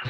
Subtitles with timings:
[0.00, 0.04] 大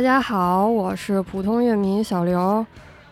[0.00, 2.64] 家好，我是普通乐迷小刘，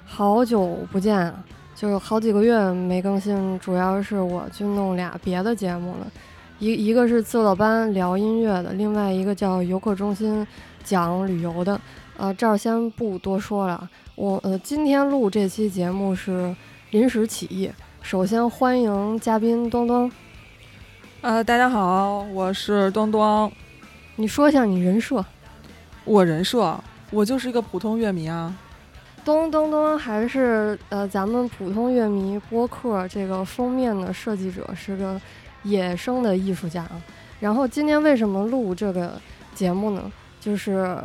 [0.05, 1.35] 好久不见，
[1.75, 6.07] 就是好几个月没更新，主要是我去弄俩别的节目了，
[6.63, 10.46] 一一个是自乐班聊音乐的，另外一个叫游客中心
[10.85, 11.81] 讲旅游的，
[12.17, 16.55] 呃，这儿先不多说了，我呃今天录这期节目是
[16.91, 17.69] 临时起意，
[18.00, 20.09] 首先欢迎嘉宾东东，
[21.22, 23.50] 呃，大家好，我是东东，
[24.14, 25.25] 你说一下你人设。
[26.05, 26.79] 我人设，
[27.11, 28.55] 我就是一个普通乐迷啊。
[29.25, 35.20] 东东东，还是呃，咱们普通乐迷播客这个封面的设计者是个
[35.62, 37.02] 野生的艺术家啊。
[37.41, 39.20] 然后今天为什么录这个
[39.55, 40.11] 节目呢？
[40.41, 40.98] 就是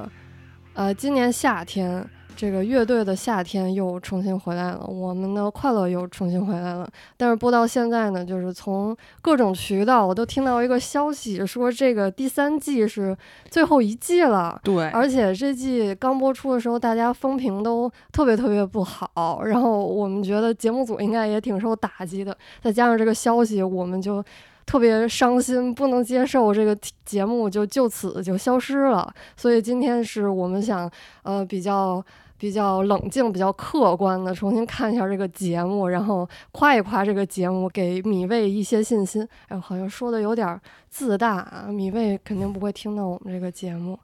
[0.73, 2.07] 呃，今年夏天。
[2.37, 6.87] 这个乐队的夏天又重新回来了，我们的快乐又重新回来了。
[7.17, 13.17] 但是播到现在呢，就是从各种渠道我都听到一个消息，说这个第三季是
[13.49, 14.61] 最后一季了。
[14.63, 19.41] 对，而且这季刚播出的时候，大家风评都特别特别不好。
[19.43, 22.37] 然后我们觉得节目组应该也挺受打击的。
[22.61, 24.23] 再加上这个消息，我们就
[24.67, 29.11] 特别伤心，不能接受这个节目就就此就消失了。
[29.35, 30.87] 所以今天是我们想
[31.23, 32.05] 呃比较。
[32.37, 39.27] 比较冷静、比较客观的重新看一下这个节目，然后夸一夸这个节目，给米未一些信心。
[39.47, 41.67] 哎，好像说的有点自大啊！
[41.69, 43.97] 米未肯定不会听到我们这个节目。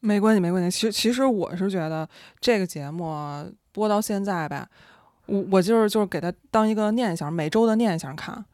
[0.00, 0.70] 没关系，没关系。
[0.70, 2.08] 其实，其实我是觉得
[2.40, 3.14] 这个节目
[3.72, 4.66] 播到现在吧，
[5.26, 8.44] 我我就是就是给它当一个念想，每周的念想看，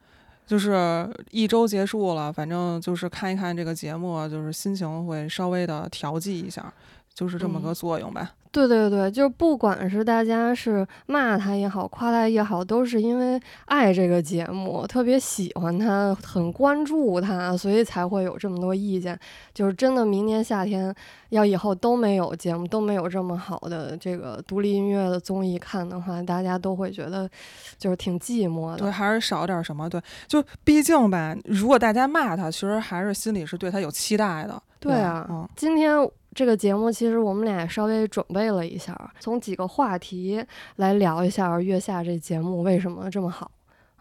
[0.45, 6.71] 就是一周结束了，反正就是看一看这个节目，就是心情会稍微的调剂一下，
[7.19, 8.31] 就是这么个作用吧。
[8.51, 19.19] 对对对，就不管是大家是骂他也好，夸他也好，都是因为爱这个节目，特别喜欢他，很关注他，所以才会有这么多意见。
[19.53, 20.95] 就是真的，明年夏天
[21.29, 27.29] 要以后都没有节目，都没有这么好的这个独立音乐的综艺看的话，大家都会觉得
[27.77, 28.77] 就是挺寂寞的。
[28.77, 29.87] 对，还是少点什么？
[29.87, 34.59] 对，就毕竟吧，如果大家骂他，其实还是心里是对他有期待的。
[34.79, 35.93] 对啊，嗯，今天。
[36.33, 40.43] 这个节目其实我们俩稍微准备了一下，从几个话题
[40.77, 43.51] 来聊一下《月下》这节目为什么这么好。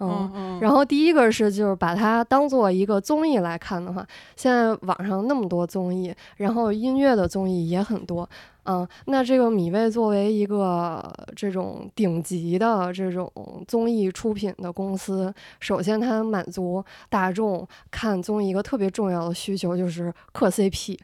[0.01, 4.07] 嗯，然后第一个是就是把它当做一个综艺来看的话，
[4.37, 8.29] 现在网上那么多综艺，然后音乐的综艺也很多。
[8.63, 13.33] 嗯，那这个米未作为一个这种顶级的这种
[13.67, 20.97] 综艺出品的公司，首先它满足大众看综艺一个特别重要的需求，就是磕 CP。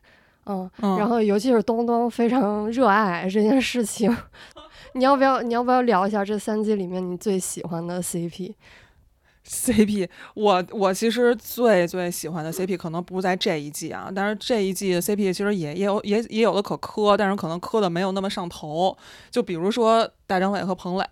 [0.47, 4.15] 嗯，然后尤其是东东非常热爱这件事情，
[4.95, 18.97] 你要不要你要不要聊一下这三季里面你最喜欢的 CP？CP，我我其实最最喜欢的 CP 可能不在这一季啊，但是这一季的 CP 其实也也有也也有的可磕，但是可能磕的没有那么上头，
[19.31, 21.05] 就比如说大张伟和彭磊。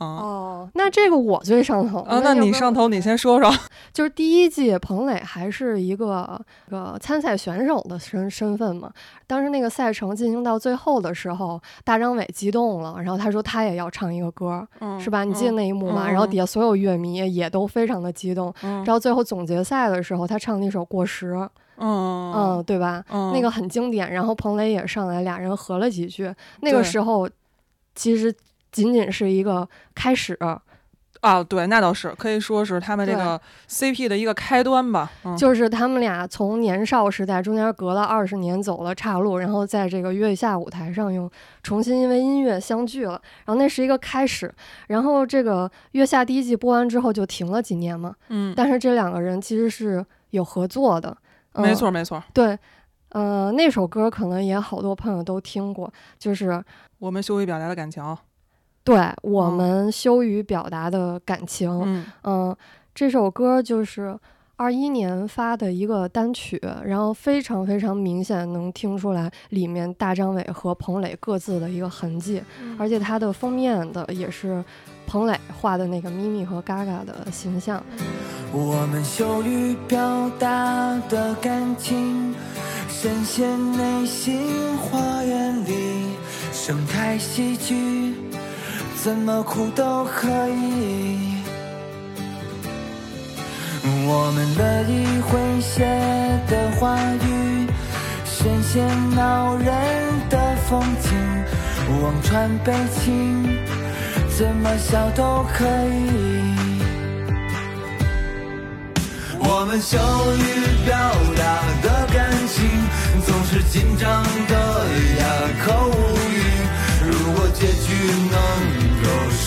[0.00, 2.20] 哦，那这个我最上头啊！
[2.24, 3.52] 那你上头，你先说说。
[3.92, 6.40] 就是第一季彭磊还是一个
[6.70, 8.90] 个参赛选手的身身份嘛。
[9.26, 14.66] 当时那个赛程进行到最后的时候，大张伟激动了，然后他说他也要唱一个歌，
[14.98, 15.22] 是吧？
[15.22, 16.08] 你记得那一幕吗？
[16.08, 18.50] 然后底下所有乐迷也都非常的激动。
[18.62, 21.34] 然后最后总决赛的时候，他唱那首《过时》，
[21.76, 23.04] 嗯嗯，对吧？
[23.34, 24.10] 那个很经典。
[24.10, 26.34] 然后彭磊也上来，俩人合了几句。
[26.62, 27.28] 那个时候，
[27.94, 28.34] 其实。
[28.72, 30.38] 仅仅是一个开始，
[31.20, 33.38] 啊，对，那倒是可以说是他们这个
[33.68, 35.10] CP 的一个开端吧。
[35.36, 41.30] 就是他们俩从年少时代中间隔了二十年走了岔路，然后在这个月下舞台上又
[41.62, 43.20] 重新因为音乐相聚了。
[43.44, 44.50] 然后那是一个开始。
[44.86, 48.14] 然后这个月下第一季播完之后就停了几年嘛。
[48.28, 48.54] 嗯。
[48.56, 51.14] 但是这两个人其实是有合作的。
[51.52, 52.22] 没错，没错。
[52.32, 52.58] 对，
[53.10, 56.64] 呃，那首歌可能也好多朋友都听过，就是
[56.98, 58.02] 我们羞于表达的感情。
[58.82, 62.56] 对我们羞于表达的感情，嗯，
[62.94, 64.18] 这首歌就是
[64.56, 72.42] 二一年发的一个单曲，然后非常非常明显能听出来里面大张伟和彭磊各自的一个痕迹，
[72.78, 74.64] 而且它的封面的也是
[75.06, 77.82] 彭磊画的那个咪咪和嘎嘎的形象。
[78.52, 82.34] 我们羞于表达的感情，
[82.88, 86.16] 深陷内心花园里，
[86.50, 88.29] 生态喜剧。
[89.02, 91.32] 怎么哭都可以。
[94.06, 95.86] 我们乐意诙谐
[96.46, 97.66] 的话语，
[98.26, 98.86] 深陷
[99.16, 99.66] 恼人
[100.28, 101.16] 的风景，
[102.02, 103.58] 望穿悲情，
[104.36, 106.52] 怎么笑都可以。
[109.38, 109.96] 我们羞
[110.36, 110.94] 于表
[111.38, 111.42] 达
[111.82, 112.68] 的感情，
[113.24, 114.54] 总是紧张的
[115.18, 115.24] 哑
[115.64, 116.19] 口无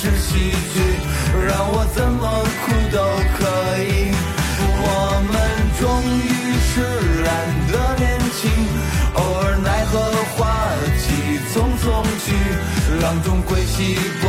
[0.04, 0.82] 是喜剧，
[1.48, 2.28] 让我怎么
[2.60, 3.00] 哭都
[3.40, 3.48] 可
[3.80, 4.12] 以。
[4.60, 4.92] 我
[5.32, 5.34] 们
[5.80, 5.82] 终
[6.20, 6.28] 于
[6.60, 6.84] 是
[7.24, 7.32] 懒
[7.72, 7.74] 得
[8.04, 8.52] 年轻，
[9.14, 10.04] 偶尔奈何
[10.36, 10.44] 花
[11.00, 12.36] 期匆匆去，
[13.02, 14.28] 浪中归期波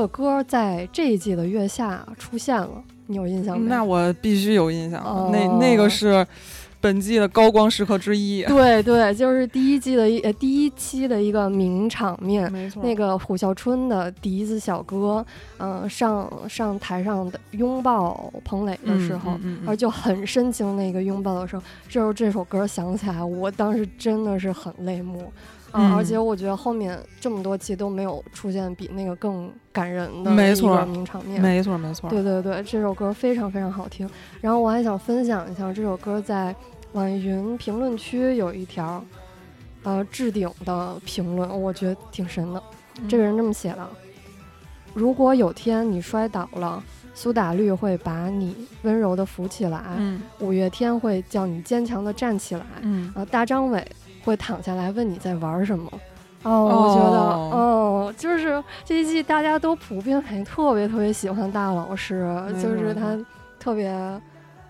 [0.00, 2.70] 个歌在这一季的月下出现了，
[3.06, 3.66] 你有印象吗？
[3.68, 6.26] 那我必须有印象，哦那那个是
[6.80, 8.42] 本季的高光时刻之一。
[8.44, 12.50] 对对，就是第一季的一呃第一期的一个名场面。
[12.50, 15.24] 没错那个虎啸春的笛子小哥，
[15.58, 25.30] 嗯、上上台上的拥抱彭磊的时候，嗯嗯嗯而就很深情的一个拥抱的时候，这时候这首歌想起来，我当时真的是很泪目。
[25.72, 31.40] 而且我觉得后面这么多期都没有出现比那个更感人的没错名场面。
[31.40, 34.08] 没错没错，对对对，这首歌非常非常好听。
[34.40, 36.54] 然后我还想分享一下这首歌在
[36.92, 39.04] 网易云评论区有一条，
[39.82, 42.62] 呃，置顶的评论，我觉得挺神的。
[43.08, 43.88] 这个人这么写的：
[44.92, 46.82] 如果有天你摔倒了，
[47.14, 53.86] 苏打绿会把你温柔的扶起来，嗯五月天会叫你坚强的站起来，嗯啊，大张伟
[54.24, 55.90] 会躺下来问你在玩什么。
[56.42, 63.18] 哦，我觉得，哦哦，就是这一季大家都普遍还特别特别喜欢大老师，就是他
[63.58, 63.94] 特别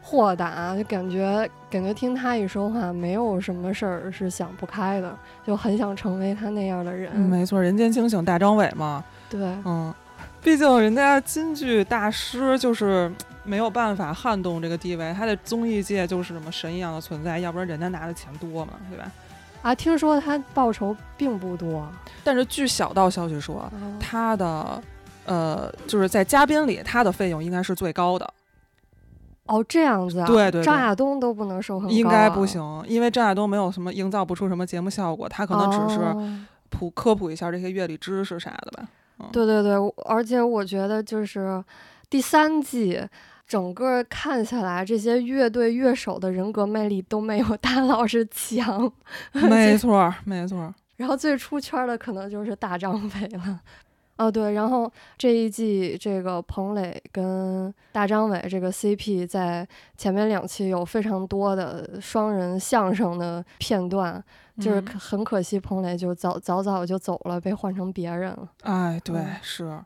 [0.03, 5.17] 豁达，就感觉感觉听他一说话，没有什么事儿是想不开的，
[5.47, 7.13] 就很想成为他那样的人。
[7.15, 9.95] 嗯没错，人间清醒大张伟嘛，对，嗯，
[10.43, 13.09] 毕竟人家京剧大师就是
[13.45, 19.09] 没有办法撼动这个地位，他在综艺界就是什么神一样的存在，要不然人家拿的钱多嘛，对吧？
[19.63, 21.87] 啊，听说他报酬并不多。
[22.25, 24.83] 但是据小道消息说，哦他的
[25.25, 28.29] 呃，就是在嘉宾里，他的费用应该是最高的，
[29.47, 30.27] 哦，这样子啊？
[30.27, 38.89] 对对对张亚东都不能收很高、啊，应该不行，因为张亚东没有什么营造不出什么节目效果，他可能只是哦普科普一下这些乐理知识啥的吧。
[39.31, 39.75] 对对对，
[40.07, 41.63] 而且我觉得就是
[42.09, 43.01] 第三季
[43.51, 48.91] 整个看下来，这些乐队乐手的人格魅力都没有 大老师强。
[49.35, 50.73] 没错儿，没错儿。
[50.99, 53.61] 然后最出圈的可能就是大张伟了。
[54.19, 54.89] 哦，对，然后
[55.19, 59.67] 这一季这个彭磊跟大张伟这个 CP 在
[59.97, 64.23] 前面两期有非常多的双人相声的片段，
[64.61, 68.49] 就是很可惜彭磊就早早早就走了，被换成别人了。
[68.63, 69.81] 哎，对，嗯是，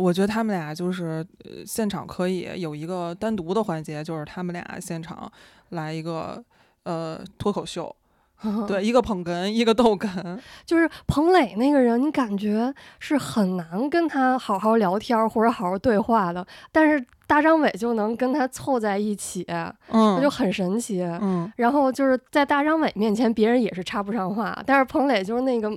[0.00, 5.30] 我觉得他们俩就是呃，现场可以有一个单独的环节，就是他们俩现场
[5.70, 6.42] 来一个
[6.84, 7.94] 呃脱口秀，
[8.66, 10.08] 对，一个捧哏，一个逗哏，
[10.64, 19.76] 就是彭磊那个人，你感觉是很难跟他好好聊天或者好好对话的，但是大张伟就能跟他凑在一起，嗯，
[20.16, 21.02] 那就很神奇。
[21.02, 25.70] 嗯，然后就是在大张伟面前，别人也是插不上话，但是彭磊就是那个。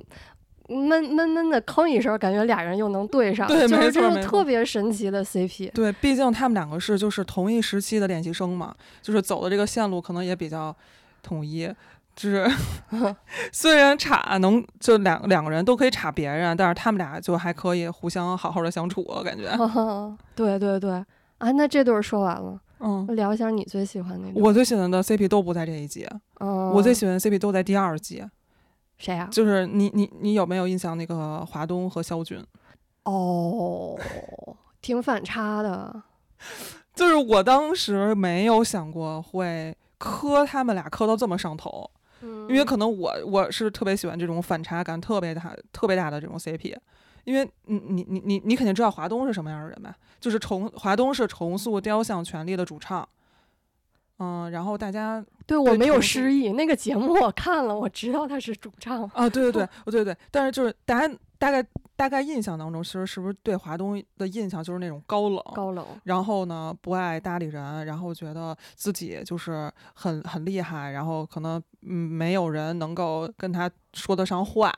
[0.68, 5.70] 闷闷闷的吭一声，感觉俩人又能对上，对就是这是没错特别神奇的 CP。
[5.72, 10.74] 对，毕竟他们两个是就是同一时期的练习生嘛，就是走的这个线路可能也比较
[11.22, 11.70] 统一。
[12.16, 12.48] 就是
[13.50, 19.50] 虽然插能就两两个人都可以插别人，但是他们俩就还可以互相好好的相处，我感觉。
[20.36, 24.40] 对对对，啊，那这对儿说完了，嗯，聊一下你最喜欢那个。
[24.40, 28.24] 我最喜欢的 CP 都不在这一集，嗯，我最喜欢的 CP 都在第二季。
[29.04, 32.42] 谁呀、就是你你你有没有印象那个华东和肖军？
[33.02, 33.98] 哦，
[34.80, 36.02] 挺反差的。
[36.94, 41.90] 就是我当时没有想过会磕他们俩磕到这么上头，
[42.22, 46.74] 嗯，因为可能我我是特别喜欢这种反差感特别大特别大的这种 CP。
[47.24, 49.94] 因为你你你你你肯定知道华东是什么样的人吧？
[50.20, 53.06] 就是重华东是重塑雕像权力的主唱，
[54.18, 59.04] 嗯，然后大家对我没有失忆，那个节目我看了，我知道他是主唱。
[59.14, 61.66] 啊，对对对，对 对对，但是就是大家大概
[61.96, 74.72] 大概印象当中，其实是不是对华东的印象就是那种高冷，高冷，然后呢不爱搭理人，然后觉得自己就是很很厉害，然后可能嗯没有人能够跟他说得上话。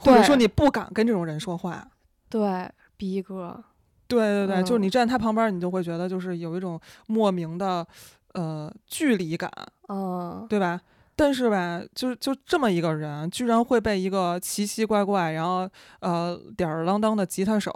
[0.00, 1.84] 或者说你不敢跟这种人说话。
[2.28, 3.64] 对，逼哥，
[4.08, 7.86] 对对对，就是嗯你站他旁边，你就会觉得就是有一种莫名的
[8.32, 9.50] 呃距离感，
[9.88, 10.80] 嗯，对吧？
[11.14, 15.68] 但是吧，就是就这么一个人，居然会被一个奇奇怪怪，然后
[16.00, 17.72] 呃吊儿郎当的吉他手，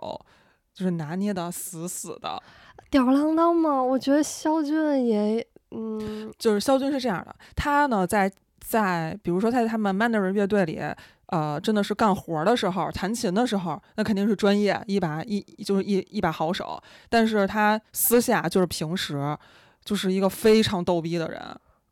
[0.72, 2.40] 就是拿捏的死死的。
[2.88, 10.80] 吊儿郎当嘛，我觉得肖俊也，嗯，就是肖军是这样的，他呢在在比如说在他们 Mandarin 乐队里，
[11.32, 16.78] 呃，真的是干活的时候，弹琴的时候，那肯定是专业，一把一就是一一把好手。
[17.08, 19.34] 但是他私下就是平时
[19.82, 21.40] 就是一个非常逗逼的人。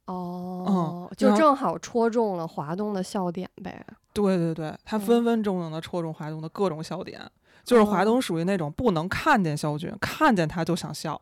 [0.04, 3.82] 哦，嗯就正好戳中了华东的笑点呗。
[4.12, 7.18] 对对对，他嗯分分钟钟的戳中华东的各种笑点。
[7.64, 11.18] 就是华哦东属于那种不能看见肖军，看见他就想笑。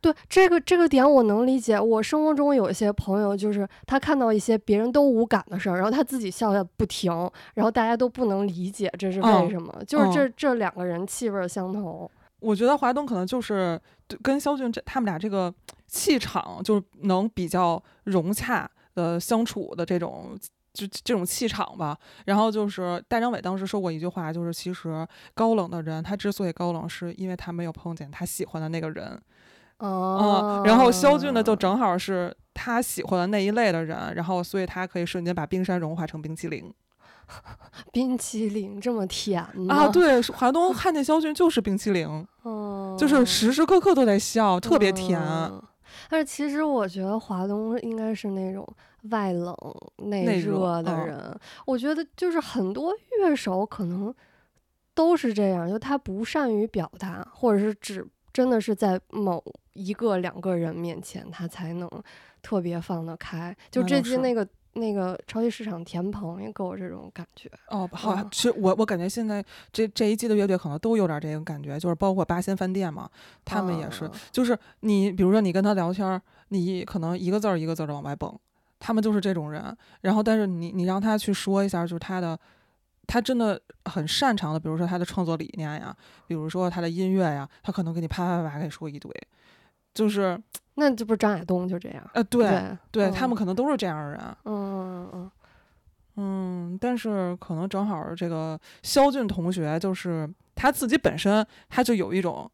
[0.00, 1.78] 对这个这个点我能理解。
[1.78, 7.12] 我生活中有一些朋友，就是他看到一些别人都无感的事儿，然后他自己笑笑不停，
[7.54, 9.74] 然后大家都不能理解这是为嗯什么。
[9.86, 12.10] 就是这这两个人气味儿相投。
[12.40, 13.80] 我觉得华东可能就是
[14.22, 15.52] 跟肖俊这他们俩这个
[15.86, 20.38] 气场，就是能比较融洽的相处的这种。
[20.74, 29.20] 就这种气场吧，然后就是大张伟当时说过一句话，就是其实高冷的人，他之所以高冷，是因为他没有碰见他喜欢的那个人，
[29.78, 36.72] 哦嗯，，然后肖俊呢，就正好是他喜欢的那一类的人，然后所以他可以瞬间把冰山融化成冰淇淋
[37.92, 39.74] 冰淇淋这么甜吗？
[39.74, 45.20] 啊！，对，华东看见肖俊就是冰淇淋，嗯，就是时时刻刻都在笑，特别甜。
[45.20, 45.62] 嗯
[46.10, 48.66] 但是其实我觉得华东应该是那种
[49.10, 49.54] 外冷
[50.04, 51.40] 内内热热的嗯人。
[51.66, 54.14] 我觉得就是很多乐手可能
[54.94, 59.42] 都是这样，就他不善于表达，或者是只真的是在某
[59.72, 61.88] 一个两个人面前，他才能
[62.42, 63.56] 特别放得开。
[63.70, 67.50] 就这那倒是季那个那个超级市场田鹏也给我这种感觉。
[67.68, 73.10] 哦，好嗯，其实我我感觉现在这这一季的乐队可能都有点这种感觉，就是包括八仙饭店嘛，
[73.44, 78.32] 他们也是，啊就是你比如说你跟他聊天儿，你可能一个字儿一个字儿的往外蹦，
[78.78, 79.76] 他们就是这种人。
[80.02, 82.38] 然后，但是你你让他去说一下，就是他的，
[83.08, 85.96] 他真的很擅长的，比如说他的创作理念呀，
[86.28, 89.10] 比如说他的音乐呀，他可能给你啪啪啪给说一堆，
[89.94, 90.40] 就是
[90.74, 92.10] 那这不是张亚东就这样？
[92.14, 94.20] 呃，对对对，他嗯们可能都是这样的人。
[94.44, 95.30] 嗯嗯嗯
[96.20, 102.50] 嗯，但是可能正好这个肖俊同学，就是他自己本身他就有一种，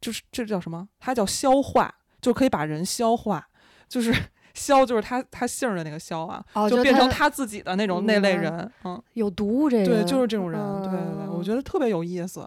[0.00, 0.88] 就是这叫什么？
[1.00, 3.48] 他叫消化，就可以把人消化，
[3.88, 4.14] 就是
[4.56, 8.72] 消就是他他姓的那个肖啊，哦，就变成他他自己的那种那类人。
[8.84, 10.60] 嗯，有毒这个对，就是这种人。
[10.82, 12.44] 对对对，我嗯觉得特别有意思。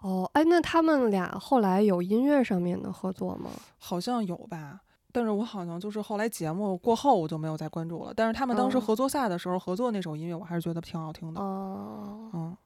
[0.00, 3.50] 哦，哎，那他们俩后来有音乐上面的合作吗？
[3.78, 4.80] 好像有吧。
[5.12, 8.12] 但是我好像就是后来节目过后我就没有再关注了。
[8.14, 11.40] 但是他们当时哦合作赛的时候合作那首音乐，我还是觉得挺好听的。
[11.40, 12.56] 哦，嗯，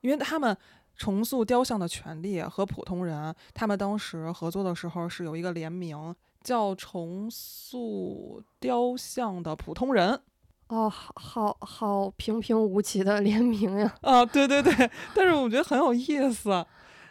[0.00, 0.56] 因为他们
[0.96, 10.20] 重塑雕像的权利和普通人，他们当时合作的时候是有一个联名，叫重塑雕像的普通人。
[10.68, 13.94] 哦，好好好平平无奇的联名呀！
[14.00, 16.50] 啊，对对对，但是我觉得很有意思，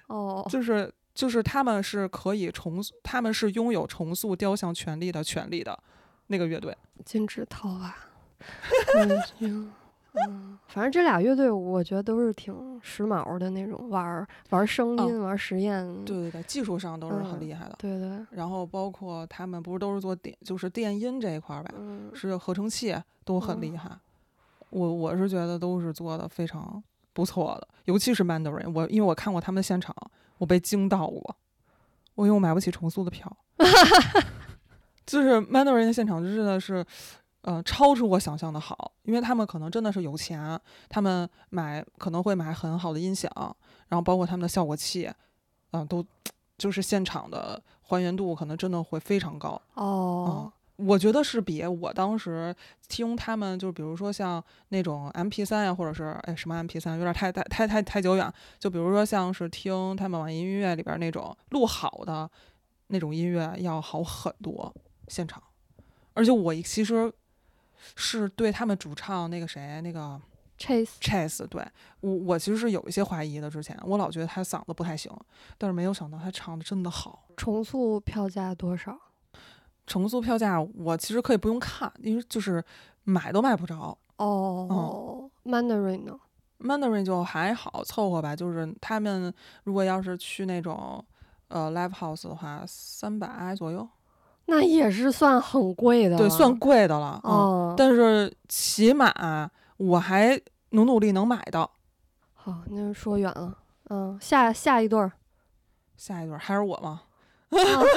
[0.07, 5.77] 哦，就是就是他们是可以重塑，他们是拥有重塑雕像权利的权利的
[6.27, 6.75] 那个乐队。
[7.05, 7.95] 金指涛啊，
[10.29, 17.75] 嗯，反正这俩乐队我觉得都是挺时髦的那种，玩儿玩声音，玩实验，对对对，技术上都是很嗯厉害的。
[17.79, 23.91] 对对，然后包括他们不是都是做电，就是电音这一块儿吧，嗯，是合成器都很厉嗯害。
[24.69, 29.95] 我我是觉得都是做的非常不错的，尤其是 Mandarin，我因为我看过他们的现场，
[30.37, 31.35] 我被惊到过，
[32.15, 33.35] 我因为我买不起重塑的票，
[35.05, 36.85] 就是 Mandarin 的现场真的是。
[37.43, 40.59] 呃，超出我想象的好，因为他们可能真的是有钱，
[40.89, 43.29] 他们买可能会买很好的音响，
[43.89, 45.11] 然后包括他们的效果器，
[45.71, 46.05] 嗯、都
[46.57, 49.61] 就是现场的还原度可能真的会非常高。
[49.73, 52.55] 哦，我觉得是比我当时
[52.87, 58.31] 听他们，就比如说像那种 M P 三呀，或者是哎什么 M P 三，有点太太太太太久远。
[58.57, 62.29] 就比如说像是听他们网易音乐里边那种录好的
[62.87, 64.73] 那种音乐要好很多，
[65.09, 65.43] 现场。
[66.13, 67.11] 而且我其实
[67.95, 70.19] 是对他们主唱那个谁那个
[70.57, 71.65] Chase，Chase，对
[72.01, 73.49] 我我其实是有一些怀疑的。
[73.49, 75.11] 之前我老觉得他嗓子不太行，
[75.57, 77.25] 但是没有想到他唱的真的好。
[77.35, 78.97] 重塑票价多少？
[79.85, 82.63] 重塑票价我其实可以不用看，因为就是
[83.03, 83.97] 买都买不着。
[84.17, 86.17] 哦，Mandarin 呢
[86.59, 89.33] ？Mandarin 就还好凑合吧，就是他们
[89.65, 91.03] 如果要是去那种
[91.49, 93.85] 呃 live house 的话，三百左右，
[94.45, 97.19] 那也是算很贵的了，对，算贵的了。
[97.23, 100.39] 嗯，哦，但是起码我还
[100.71, 101.69] 努努力能买到。
[102.33, 103.57] 好，那就说远了。
[103.89, 105.11] 嗯，下下一对儿。
[105.95, 107.01] 下一对儿还是我吗？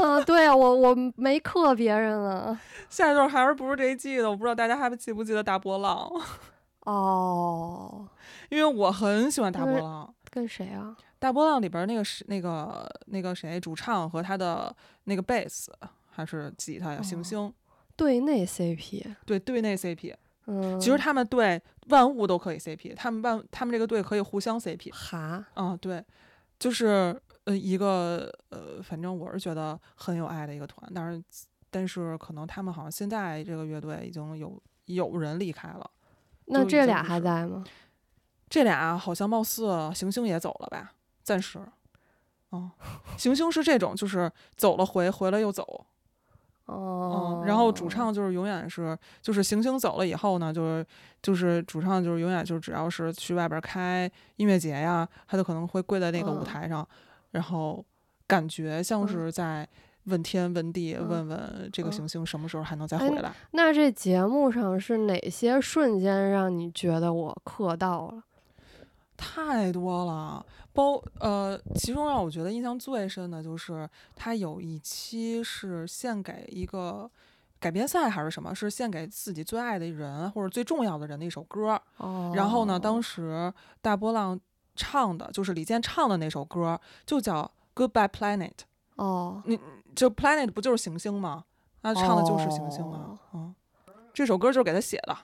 [0.03, 2.59] 啊， 对啊，我我没克别人了。
[2.89, 4.31] 下一对儿还是不是这一季的？
[4.31, 6.09] 我不知道大家还记不记得大波浪，
[6.85, 8.07] 哦，
[8.51, 10.15] 因为我很喜欢大波浪。
[10.31, 10.95] 跟谁啊？
[11.19, 14.75] 大波浪里边那个是那个那个谁，主唱和他的
[15.05, 15.73] 那个贝斯
[16.17, 16.99] 还是吉他呀？
[17.01, 17.53] 哦行星
[17.95, 19.15] 对内 CP。
[19.27, 20.15] 对对内 CP，
[20.47, 24.91] 嗯，其实他们队万物都可以 CP，他们万他们这个队可以互相 CP。
[24.93, 26.03] 哈，嗯，对，
[26.59, 31.23] 就是呃一个呃，反正我是觉得很有爱的一个团，但是
[31.71, 35.91] 但是可能他们好像现在这个乐队已经有有人离开了，
[36.47, 37.65] 那这俩还在吗？
[38.49, 41.59] 这俩好像貌似行星也走了吧，暂时。
[42.51, 42.71] 哦，
[43.19, 45.85] 行星是这种，就是走了回，回了又走，
[46.67, 50.87] 哦嗯，，然后主唱就是永远是，就是行星走了以后呢，就是
[51.23, 56.87] 就是主唱就是永远就是只要是去外边开音乐节呀，他就可能会跪在那个舞嗯台上，
[57.31, 57.85] 然后
[58.27, 59.67] 感觉像嗯是在
[60.05, 63.33] 问天问地，嗯问问这个嗯行星什么时候还能再哎回来。
[63.53, 68.23] 那这节目上是哪些瞬间让你觉得我磕到了？
[69.17, 77.11] 太多了，包呃，其中让我觉得印象最深的就是他有一期是献给一个
[77.59, 81.81] 改编赛还是什么，是献给自己最爱的人或者最重要的人的一首歌。
[81.97, 84.39] 哦，然后呢，当时大波浪
[84.75, 87.51] 唱的就是李健唱的那首歌，就叫
[87.89, 88.51] 《Goodbye Planet》。
[88.97, 89.43] 哦，
[89.95, 91.45] 就 Planet 不就是行星吗？
[91.83, 93.11] 他唱的就是行星啊。
[93.11, 93.55] 哦嗯，
[94.13, 95.17] 这首歌就是给他写的。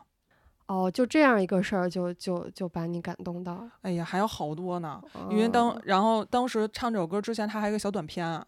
[0.67, 3.69] 哦，就这样一个事儿，就就就把你感动到。
[3.83, 5.03] 哎呀，还有好多呢。
[5.31, 8.47] 因为当哦然后当时唱这首歌之前，他还有一个小短片啊，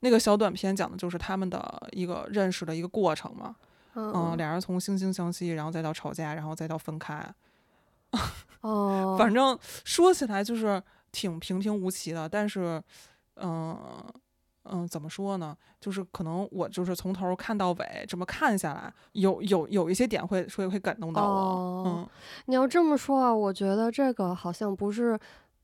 [0.00, 3.56] 那个小短片讲的就是他们的一个认识的一个过程嘛。
[3.94, 7.26] 嗯嗯，俩人从惺惺相惜，然后再到吵架，然后再到分开。
[8.60, 12.80] 哦， 反正说起来就是挺平平无奇的，但是，
[13.36, 13.74] 嗯
[14.70, 15.56] 嗯，怎么说呢？
[15.80, 21.28] 就是可能我就是从头看到尾这么看下来，有有有一些点会会会感动到我。
[21.28, 22.08] 哦嗯，
[22.46, 25.18] 你要这么说啊，我觉得这个好像不是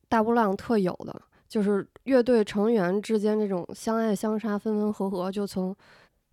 [0.09, 5.75] 大波浪特有的，就是乐队成员之间这种相爱相杀、分分合合，就从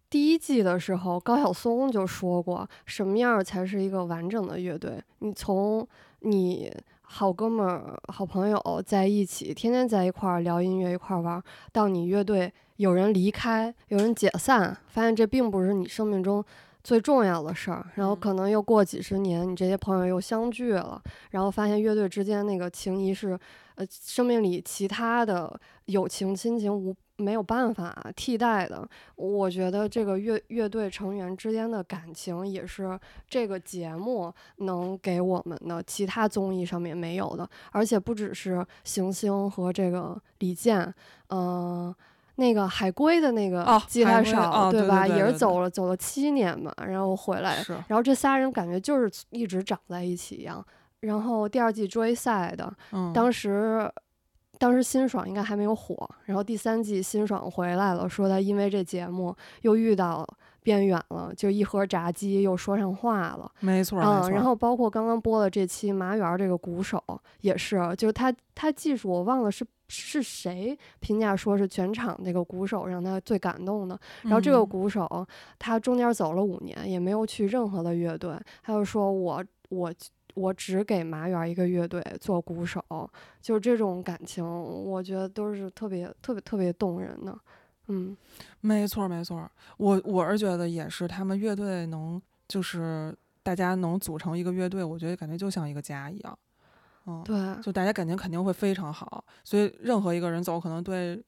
[0.09, 5.01] 第一季的时候，高晓松就说过，什么样才是一个完整的乐队？
[5.19, 5.87] 你从
[6.21, 6.71] 你
[7.11, 16.45] 好哥们儿、好朋友在一起，天天在一块儿聊音乐、一块儿玩儿，到你乐队有人离开、有人解散，发现这并不是你生命中
[16.83, 18.19] 最重要的事儿，然后嗯。
[18.19, 23.37] 可能又过几十年，你这些朋友又相聚了，然后发现乐队之间那个情谊是，
[23.73, 28.87] 呃，生命里其他的友情、亲情无没有办法替代的。
[29.15, 40.93] 我觉得这个乐乐队成员之间的感情也是这个节目能给我们的，其他综艺上面没有的，而且不只是行星和这个李健，
[41.29, 41.93] 嗯、
[42.35, 45.05] 那个海龟的那个哦吉他手，对吧？
[45.05, 50.65] 也是对对对走了走了七年嘛，然后回来，然后这仨人感觉就是一直长在一起一样。
[51.01, 53.89] 然后第二季追赛的，嗯，当时
[54.59, 60.27] 当时辛爽应该还没有火，然后第三季辛爽回来了，说他因为这节目又遇到
[60.61, 63.49] 边远了，就一盒炸鸡又说上话了。
[63.61, 64.29] 没错，没嗯，错。
[64.31, 67.01] 然后包括刚刚播的这期麻园儿这个鼓手
[67.39, 73.97] 也是，就是他他技术我忘了是是谁评价说是全场那个鼓手让他最感动的。
[74.23, 75.25] 然后这个嗯鼓手
[75.57, 79.93] 他中间走了五年，也没有去任何的乐队，他就说我我。
[80.35, 82.83] 我只给麻园一个乐队做鼓手，
[83.41, 87.37] 就是这种感情，我觉得都是特别特别特别动人的。
[87.87, 88.15] 嗯，
[88.61, 96.39] 没错，没错，我我是觉得也是，他们乐队能就是大家能组成一个乐队，我觉得感觉就像一个家一样，
[97.07, 101.19] 嗯，对，就大家感情肯定会非常好，所以任何一个人走，可能对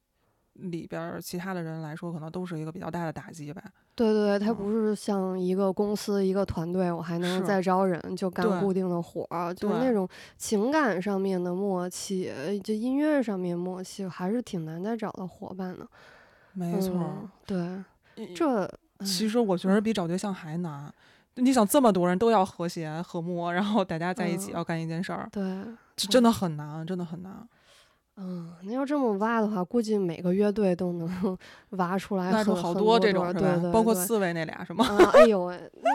[0.54, 3.64] 里边儿其他的人来说，可能都是一个比较大的打击吧。
[3.96, 15.88] 对对对，它嗯不是像一个公司、一个团队，我还能再招人就干固定的活儿，就是那种情感上面的默契，呃就音乐上面默契，还是挺难再找到伙伴的。
[16.54, 18.70] 没错，嗯、对，这
[19.06, 20.94] 其实我觉得比找对象还难。
[21.36, 25.42] 你想这么多人都要和谐和睦，然后大家在一起嗯要干一件事儿，对，
[25.96, 27.48] 这真的很难，真的很难。
[28.22, 31.38] 嗯，你要这么挖的话，估计每个乐队都能
[31.72, 33.40] 挖出来那很就好多这种是吧？
[33.60, 34.86] 对包括对刺猬那俩是吗？
[34.86, 35.92] 啊，哎呦喂，那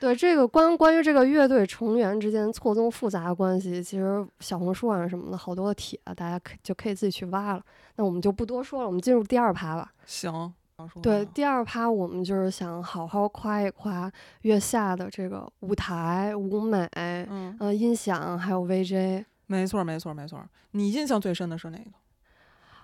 [0.00, 7.62] 对这个关关于这个乐队成员之间错综复杂的关系，其实小红书上什么的好多帖，大家可就可以自己去挖了。
[7.96, 9.92] 那我们就不多说了，我们进入第二趴吧。
[10.04, 10.52] 行，
[11.00, 14.10] 对，第二趴我们就是想好好夸一夸
[14.42, 19.24] 月下的这个舞台、舞美、嗯，呃音响还有 VJ。
[19.46, 20.42] 没错，没错，没错。
[20.72, 21.90] 你印象最深的是哪个？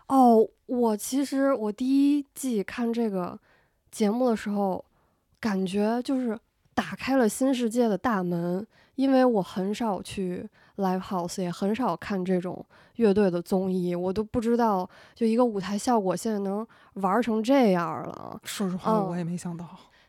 [0.09, 3.38] 哦，我其实我第一季看这个
[3.90, 4.85] 节目的时候，
[5.38, 6.38] 感觉就是
[6.75, 12.64] 打开了新世界的大门，因为我很少去 live house，也很少看这种
[12.96, 18.40] 乐队的综艺，我都不知道就一个舞台效果现在能玩成这样了。
[18.44, 19.64] 说实话，嗯我也没想到。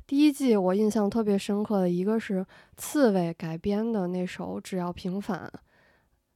[0.07, 5.49] 第一季我印象特别深刻的一个是刺猬改编的那首《只要平凡》，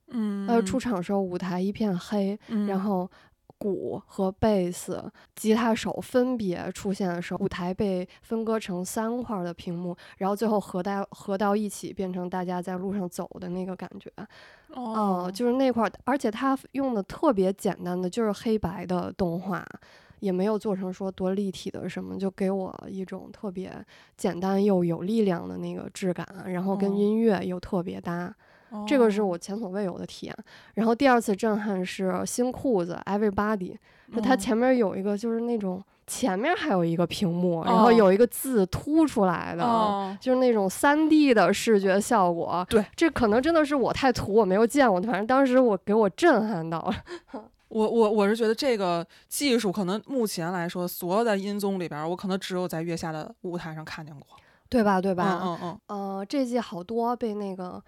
[0.09, 3.09] 嗯，呃，出场时候舞台一片黑，嗯，然后
[3.57, 14.11] 鼓和贝斯、吉他手分别出现的时候，舞台被分割成三块的屏幕，然后最后合到合到一起，变成大家在路上走的那个感觉。
[14.73, 19.65] 哦，就是那块儿，而且它用的特别简单的，就是黑白的动画。
[20.21, 23.71] 也没有做成说多立体的什么，就给我一种特别
[24.17, 28.33] 简单又有力量的那个质感，然后跟哦音乐又特别搭。
[28.88, 30.35] 这个是哦我前所未有的体验。
[30.73, 33.77] 然后第二次震撼是新裤子 Everybody，
[34.13, 39.63] 就它哦前面有一个就是那种前面还有一个屏幕，然后哦有一个字凸出来的。
[39.63, 46.95] 哦，就是那种三 D 的视觉效果，对，这可能真的是我太土，我没有见过，反正当时我给我震撼到了。
[47.67, 54.27] 我我我是觉得这个技术可能目前来说，所有的音综里边儿，我可能只有在月下的舞台上看见过，
[54.69, 55.01] 对吧？
[55.01, 55.39] 对对吧？
[55.41, 57.81] 嗯嗯呃，这季好多被那个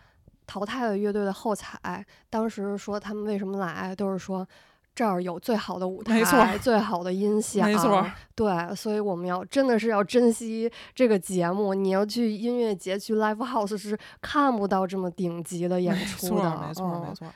[0.48, 4.48] 淘汰的乐队的后采，当时说他们为什么来，都是说
[4.96, 8.04] 这儿有最好的舞台，没错最好的音响，没错。
[8.34, 11.76] 对，所以我们要真的是要珍惜这个节目。
[11.76, 17.28] 你要去音乐节、去 live house 是看不到这么顶级的演出的，没错嗯没错。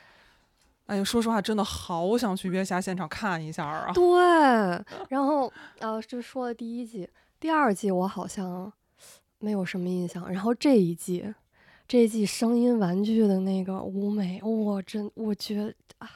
[0.86, 3.92] 哎呀，说实话，真的好想去月下现场看一下儿啊！
[3.92, 4.04] 对，
[5.08, 8.70] 然后呃，这说了第一季，第二季我好像
[9.38, 10.28] 没有什么印象。
[10.30, 11.32] 然后这一季，
[11.92, 16.08] 这季声音玩具的那个舞美，我真我觉得啊，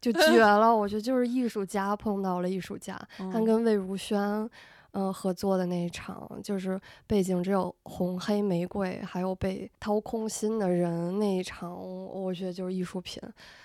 [0.00, 0.74] 就绝 了！
[0.74, 4.50] 我觉得就是艺术家碰到了艺术家，他嗯跟魏如萱。
[4.90, 13.22] 嗯，合作的那一场就是背景只有红黑玫瑰，还有被掏空心的人那一场，我我觉得就是艺术品，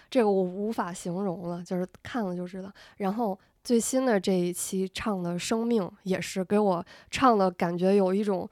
[0.08, 2.72] 这个我无法形容了，就是看了就知道。
[2.98, 8.48] 然后最新的这一期唱的《生命》也是给我唱的感觉有一种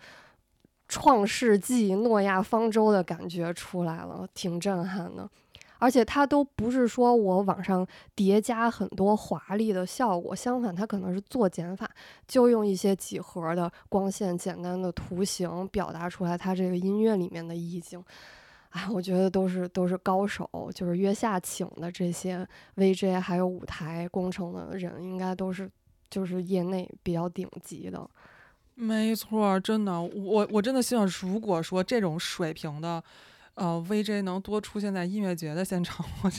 [0.88, 5.30] 创世纪、诺亚方舟的感觉出来了，挺震撼的。
[5.80, 11.88] 而且它都不是说我往上叠加很多华丽的效果，相反，它可能是做减法，
[12.28, 18.04] 就用一些几何的光线、简单的图形表达出来它这个音乐里面的意境。
[18.72, 25.70] 哎，我觉得都是都是高手，就是月下请的这些 VJ 还有舞台工程的人，应该都是
[26.10, 28.10] 就是业内比较顶级的。
[28.80, 33.04] 没错，真的，我我真的希望，如果说这种水平的，
[33.56, 36.32] 呃，VJ 能多出现在音乐节的现场，我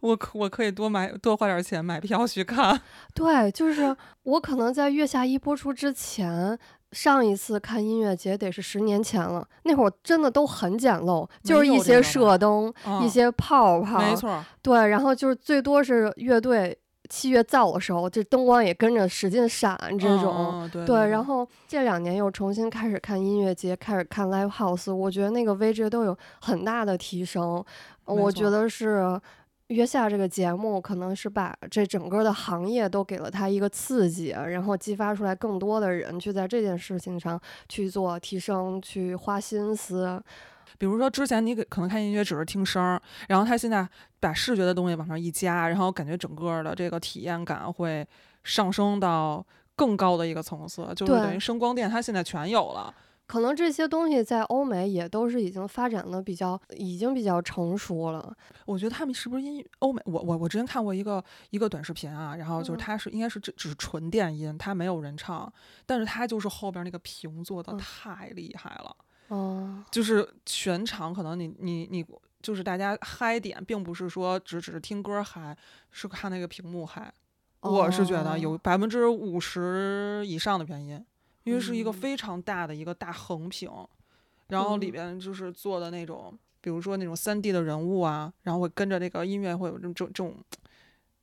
[0.00, 2.80] 我可我可以多买多花点钱买票去看。
[3.14, 6.58] 对，就是我可能在月下一播出之前，
[6.92, 16.78] 上一次看音乐节得是十年前了，那会儿真的都很简陋，就是一些射灯、嗯一些泡泡，没错，对，然后就是最多是乐队
[17.08, 20.68] 器乐造的时候，这灯光也跟着使劲闪这种。
[20.72, 27.64] 对对，然后这两年又重新开始看音乐节，开始看 live house，我觉得那个 VJ 都有很大的提升。
[28.04, 29.20] 我觉得是
[29.68, 40.22] 月下这个节目，可能是把这整个的行业都给了他一个刺激，然后激发出来更多的人去在这件事情上去做提升，去花心思。
[40.78, 43.86] 比如说之前你给可能看音乐只是听声儿，然后他现在
[44.20, 48.06] 把视觉的东西往上一加，然后感觉整个的这个体验感会
[48.44, 52.94] 上升到更高的一个层次，就是等于声光电它现在全有了。
[53.26, 58.34] 可能这些东西在欧美也都是已经发展的比较，已经比较成熟了。
[58.64, 60.00] 我觉得他们是不是因欧美？
[60.06, 65.52] 我我我之前看过一个一个短视频啊，然后就是嗯它是应该是只只是纯电音，它没有人唱，
[65.84, 68.96] 但是它就是后边那个屏做的嗯太厉害了，
[69.28, 72.04] 哦，就是全场可能你你你
[72.42, 75.56] 就是大家嗨点，并不是说只只是听歌嗨，
[75.90, 77.12] 是看那个屏幕嗨。
[77.60, 81.04] 我是觉得有哦百分之五十以上的原因，
[81.42, 83.68] 因为是一个嗯非常大的一个大横屏，
[84.46, 90.36] 然后里嗯边就是做的那种，比如说那种三 D 的人物啊，然后会跟着那个音乐会有这种这种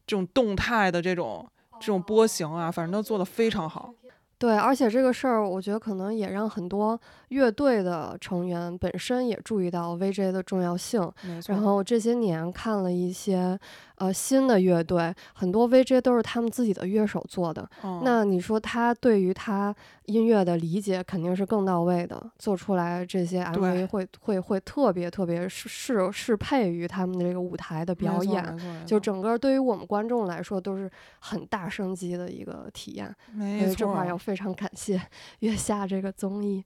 [0.05, 3.93] 这种动态的这种这种波形啊，反正都做的非常好。
[4.38, 11.10] 对，而且这个事儿，我觉得可能也让很多乐队的成员本身也注意到 VJ 的重要性。
[11.48, 13.58] 然后这些年看了一些
[13.97, 17.69] 呃新的乐队，很多 VJ 都是他们自己的乐手做的。
[17.84, 19.73] 嗯那你说他对于他
[20.05, 28.86] 音乐的理解肯定是更到位的，做出来这些 MV 对会会会特别特别适适适配于他们的这个舞台的表演。
[28.86, 35.01] 就整个对于我们观众来说都是很大升级的一个体验，所没以这块儿要非常感谢
[35.39, 36.63] 月下这个综艺。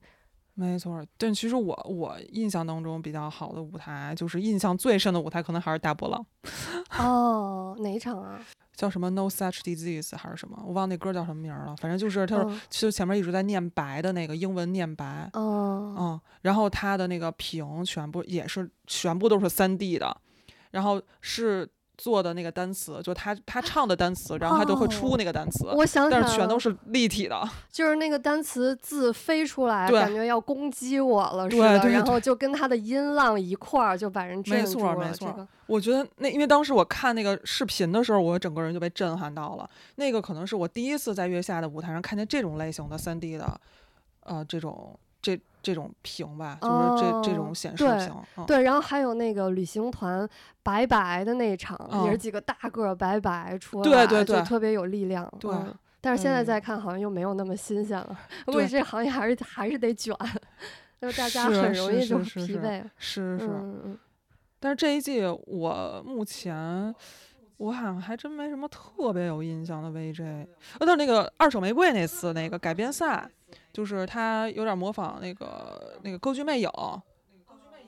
[0.54, 6.26] 没错，但其实我我印象当中比较好的舞台，就是印象最深的舞台，可能还是大波浪，
[6.98, 8.38] 哦，哪一场啊？
[8.74, 11.76] 叫什么 No Such Disease 还是什么，我忘那歌叫什么名儿了。
[11.76, 20.16] 反正就是他是，嗯其实前面一直在念白的那个英文念白，哦，嗯，然后他的那个屏全部也是全部都是三 D 的，
[20.70, 21.68] 然后是
[22.00, 25.66] 做的那个单词，就他他唱的单词，然后他都会出哦那个单词。
[25.76, 34.94] 我想起来但是全都是立体的，就是那个单词字飞出来，感觉要攻击我了似的，然后就跟他的音浪一块儿就把人没镇住了。
[34.94, 39.68] 错没错这个我觉得那因为当时我看那个视频的时候，我整个人就被震撼到了。
[39.96, 43.60] 那个可能是我第一次在月下的舞台上看见这种类型的三 D 的，
[44.24, 48.14] 呃，这种这这种屏吧，就是这、这哦种显示对屏。
[48.36, 50.28] 嗯、对，然后还有那个旅行团
[50.62, 55.30] 白白的那一场，也是嗯几个大个儿白白出来，对对对就特别有力量。
[55.38, 58.18] 对嗯但是现在嗯再看，好像又没有那么新鲜了。
[58.46, 60.16] 估计对这行业还是还是得卷，
[60.98, 62.82] 就是大家是很容易是就是疲是是惫。
[62.96, 63.46] 是是。
[63.46, 63.98] 嗯嗯
[64.58, 66.94] 但是这一季我目前
[67.58, 70.46] 我好像还真没什么特别有印象的 VJ，呃，
[70.80, 73.30] 但是那个二手玫瑰那次那个改编赛，
[73.72, 76.70] 就是他有点模仿那个那个歌剧魅影，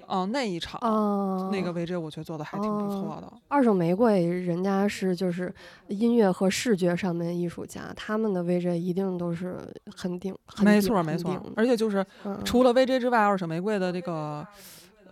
[0.09, 0.79] 嗯、那一场。
[0.83, 5.53] 哦，那个 VJ 我觉得做的还挺不错的，二手玫瑰，人家是就是
[5.89, 9.59] 音乐和视觉上面的艺术家，他们的 VJ 一定都是
[9.95, 12.39] 很顶，很没顶错没错而且就是嗯。
[12.45, 14.47] 除了 VJ 之外，二手玫瑰的这个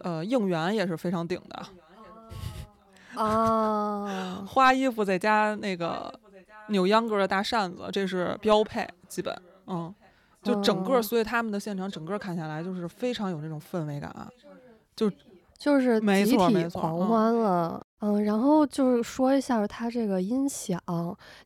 [0.02, 6.12] 呃应援也是非常顶的，啊，花衣服再加那个
[6.68, 9.34] 扭秧歌的大扇子，这是标配，基本
[9.66, 9.92] 嗯，
[10.42, 14.14] 就整个，哦所以他们的现场整个看下来就是非常有那种氛围感，
[14.96, 15.10] 就
[15.58, 17.86] 就是没集体错没错狂嗯欢了。
[18.00, 20.80] 嗯，然后就是说一下他这个音响，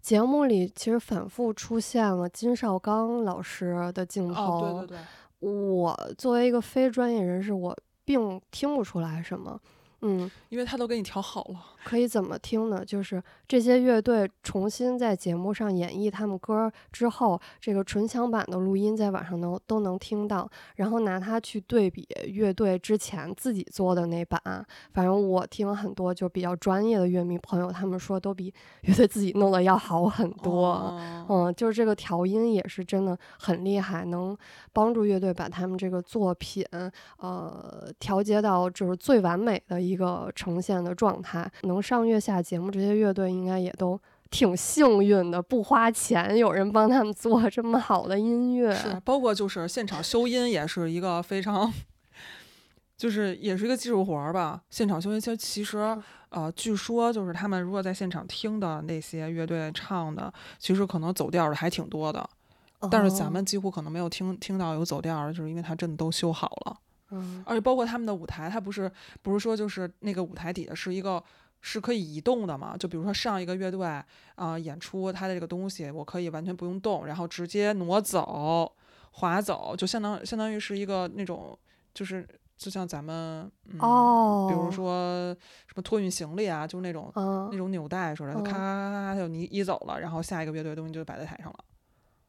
[0.01, 4.43] 节目里其实反复出现了金少刚老师的镜头。
[4.43, 4.99] 哦，对对
[5.41, 9.61] 对，我作为一个非专业人士，我并听不出来什么。
[10.05, 12.85] 嗯，因为他都给你调好了，可以怎么听呢？
[12.85, 24.41] 就是这些乐队重新在节目上演绎他们歌儿之后，这个纯享版的录音在网上能都能听到，然后拿它去对比乐队之前自己做的那版。
[24.93, 30.67] 反正我听很多就比较专业的乐迷朋友，他们说都比乐队自己弄的要好很多。
[30.67, 34.37] 哦嗯，就是这个调音也是真的很厉害，能
[34.75, 36.63] 帮助乐队把他们这个作品，
[37.17, 41.51] 呃，调节到就是最完美的一个呈现的状态。
[41.63, 48.75] 能上月下节目，这些乐队应该也都挺幸运的，不花钱，有人帮他们做这么好的音乐。
[48.75, 51.73] 是，包括就是现场修音也是一个非常，
[52.97, 54.63] 就是也是一个技术活儿吧。
[54.71, 55.79] 现场修音其实其实
[56.31, 62.29] 呃，据说就是他们如果在现场听的那些乐队唱的，其实可能走调的还挺多的。
[62.91, 66.77] 但是咱哦们几乎可能没有听听到有走调儿的，就是因为它真的都修好了。
[67.15, 68.91] 嗯而且包括他们的舞台，它不是
[69.23, 71.23] 不是说就是那个舞台底下是一个
[71.61, 72.77] 是可以移动的嘛？
[72.77, 73.87] 就比如说上一个乐队
[74.35, 78.71] 啊、演出，它的这个东西我可以完全不用动，然后直接挪走、
[79.13, 81.59] 滑走，就相当相当于是一个那种
[81.95, 85.35] 就是就像咱们嗯，哦，比如说
[85.67, 87.11] 什么托运行李啊，就是那种。
[87.17, 91.59] 嗯那种纽带似的，嗯咔咔咔咔，它就移移走了，然后下一个乐队的东西就摆在台上了。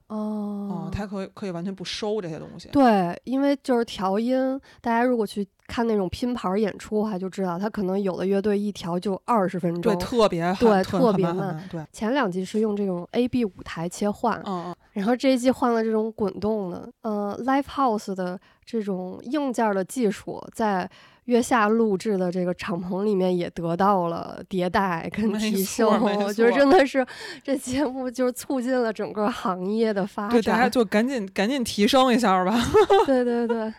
[0.07, 2.69] 哦哦，它可以可以完全不收这些东西。
[2.69, 9.81] 对，因为就是调音，大家如果去看那种拼盘儿演出的话，就知道他可能有的乐队一调就二十分钟。
[9.81, 11.67] 对，特别对特别慢。
[11.71, 20.87] 对，前两季是用这种 A B 舞台切换，嗯嗯，然后这一季换了这种滚动的，呃，Live House 的这种硬件儿的技术，在
[21.25, 25.87] 月下录制的这个敞篷里面也得到了迭代跟提升。
[26.01, 27.05] 我觉得真的是
[27.43, 30.69] 这节目就是促进了整个行业的发展对，大家。
[30.69, 32.55] 就赶紧赶紧提升一下吧。
[33.05, 33.73] 对对对，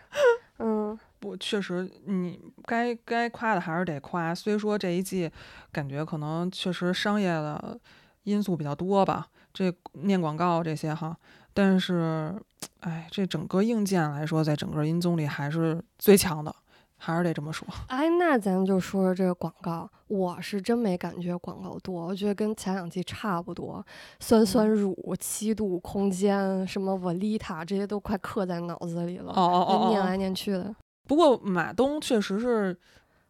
[0.59, 0.97] 嗯。
[1.19, 4.35] 不，确实，你该该夸的还是得夸。
[4.35, 5.29] 虽说这一季
[5.71, 7.79] 感觉可能确实商业的
[8.21, 11.17] 因素比较多吧，这念广告这些哈，
[11.55, 12.35] 但是，
[12.81, 16.55] 哎，这整个硬件来说，在整个音综里还是最强的，
[16.97, 17.67] 还是得这么说。
[17.87, 23.85] 哎，那咱就说说这个广告，我是真没感觉广告多，我觉得跟前两季差不多，
[24.19, 30.75] 酸酸乳、七度空间、什么沃丽塔这些都快刻在脑子里了，哦哦哦哦念来念去的。
[31.07, 32.77] 不过马东确实是，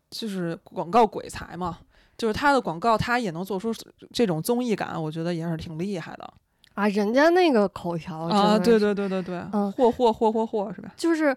[0.10, 1.78] 就是广告鬼才嘛，
[2.18, 3.72] 就是他的广告他也能做出
[4.12, 6.34] 这种综艺感，我觉得也是挺厉害的
[6.74, 8.58] 啊，人家那个口条啊！
[8.58, 10.92] 对对对对对，嗯嚯嚯嚯嚯嚯是吧？
[10.96, 11.36] 就是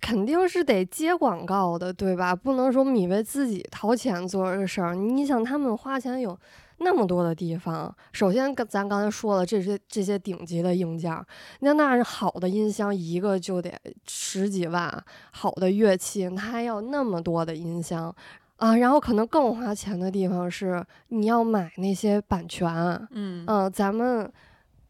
[0.00, 2.34] 肯定是得接广告的，对吧？
[2.34, 4.94] 不能说米未自己掏钱做这个事儿。
[4.94, 6.38] 你想，他们花钱有
[6.78, 11.24] 那么多的地方，首先跟咱刚才说了，这些这些顶级的硬件儿，
[11.60, 13.72] 那那是好的音箱一个就得
[14.06, 18.14] 十几万，好的乐器它还要那么多的音箱。
[18.56, 22.72] 啊，然后可能更花钱的地方是你要买那些版权，
[23.10, 24.32] 嗯嗯，咱们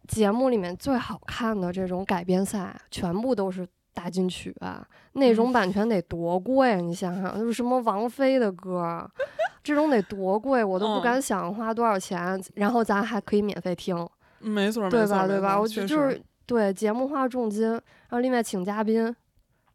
[0.07, 6.77] 节目里面最好看的这种改编赛，全部都是大金曲啊，那种版权得多贵啊！
[6.77, 9.09] 你想想，就是什么王菲的歌儿，
[9.63, 13.97] 这种得多贵，我都不嗯敢想花多少钱，然后咱还可以免费听，
[14.41, 15.27] 没错没错对吧？
[15.27, 15.59] 对吧？
[15.59, 17.81] 我觉得就是对节目花重金，然
[18.11, 19.15] 后另外请嘉宾，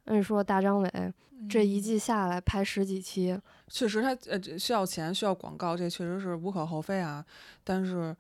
[0.04, 0.92] 那你说大张伟
[1.50, 7.26] 这一季下来拍十几期，确实他呃这需要钱需要广告，这确实是无可厚非啊。
[7.64, 8.14] 但是，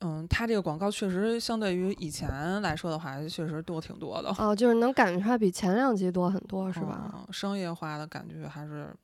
[0.00, 7.10] 嗯，它这个广告确实相对于以前来说的话，确实多挺多的，哦，就是能感觉出来比前两集多很多，是吧？
[7.14, 8.94] 嗯商业化的感觉还是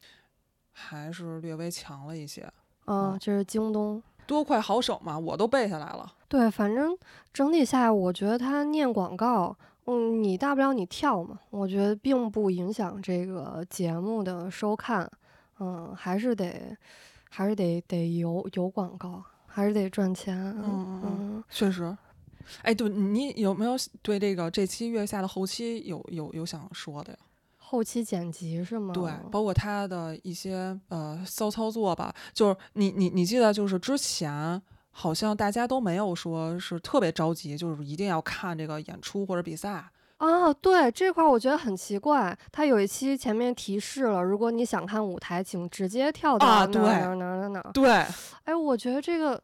[0.72, 2.48] 还是略微强了一些。
[2.86, 4.02] 嗯，这是京东。
[4.26, 6.10] 多快好省嘛，我都背下来了。
[6.28, 6.96] 对，反正
[7.32, 9.54] 整体下来，我觉得他念广告，
[9.84, 15.10] 嗯，你大不了你跳嘛，我觉得并不影响这个节目的收看，
[15.58, 16.74] 嗯，还是得
[17.28, 19.22] 还是得得有有广告，
[19.54, 21.96] 还是得赚钱，嗯确实。
[22.62, 27.18] 哎，对你有没有对这个这期月下的后期有有有想说的呀？
[27.56, 28.92] 后期剪辑是吗？
[28.92, 39.84] 对，包括他的一些呃骚操作吧，就是你你你记得，就是之前好像大家都没有说是特别着急，就是一定要看这个演出或者比赛。
[40.18, 47.60] 啊，对这块儿我觉得很奇怪，他有一期前面提示了，如果你想看舞台，请直接跳到哪哪儿哪儿哪儿哪。
[47.74, 47.90] 对，
[48.44, 49.42] 哎，我觉得这个，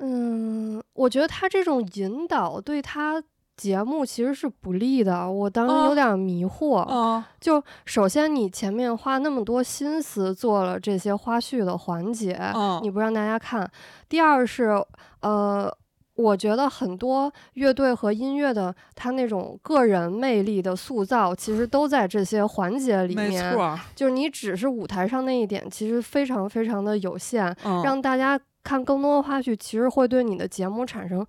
[0.00, 3.22] 嗯，我觉得他这种引导对他
[3.56, 5.30] 节目其实是不利的。
[5.30, 13.64] 我当时啊有点迷惑，啊，就首先你前面花那么多心思做了这些花絮的环节，嗯你不让大家看；
[14.08, 14.84] 第二是，
[15.20, 15.74] 呃。
[16.16, 23.52] 我觉得很多乐队和音乐的他那种个人魅力的塑造，其实都在这些环节里没面。
[23.52, 27.54] 错，就是你只是舞台上那一点，其实非常非常的有限。
[27.64, 31.24] 嗯，让大家看更多的花絮，其实会对你的节目产生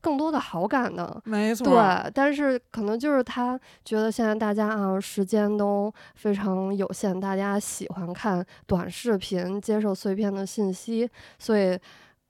[0.00, 1.22] 更多的好感的。
[1.24, 11.78] 没错，对，但是可能就是他觉得现在大家啊时间都非常有限，大家喜欢看短视频，接受碎片的信息，所以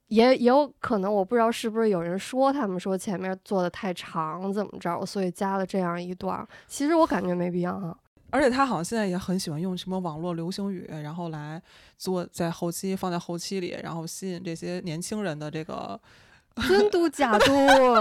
[0.08, 6.46] 也也有可能，我不知道是不是有人说他们说前面做的太长怎么着，所以加了这样一段儿。
[6.66, 7.96] 其实我感觉没必要啊。
[8.30, 11.60] 而且他好像现在也很喜欢用什么网络流行语，然后来
[11.98, 16.00] 做在后期放在后期里，然后吸引这些年轻人的这个。
[16.68, 17.50] 真嘟假嘟，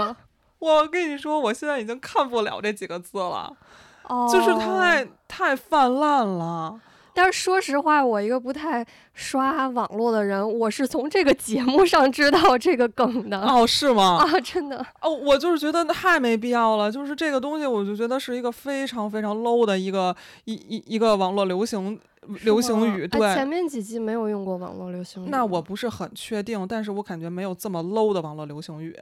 [0.60, 3.56] 我跟你说，我现在已经看不了这几个字了，
[4.02, 6.78] 哦，就是太太泛滥了。
[7.14, 14.18] 但是说实话，我一个不太刷网络的人，我是从这个节目上知道这个梗的、哦，是吗？
[14.18, 14.84] 啊，真的。
[15.00, 16.90] 哦，我就是觉得太没必要了。
[16.90, 21.98] 就是这个东西，我就觉得是一个非常非常 low 的一个一一一个网络流行
[22.44, 23.04] 流行语。
[23.04, 25.28] 哎对，前面几季没有用过网络流行语。
[25.28, 28.96] 那我不是很确定，但是我感觉没有这么 low 的网络流行语。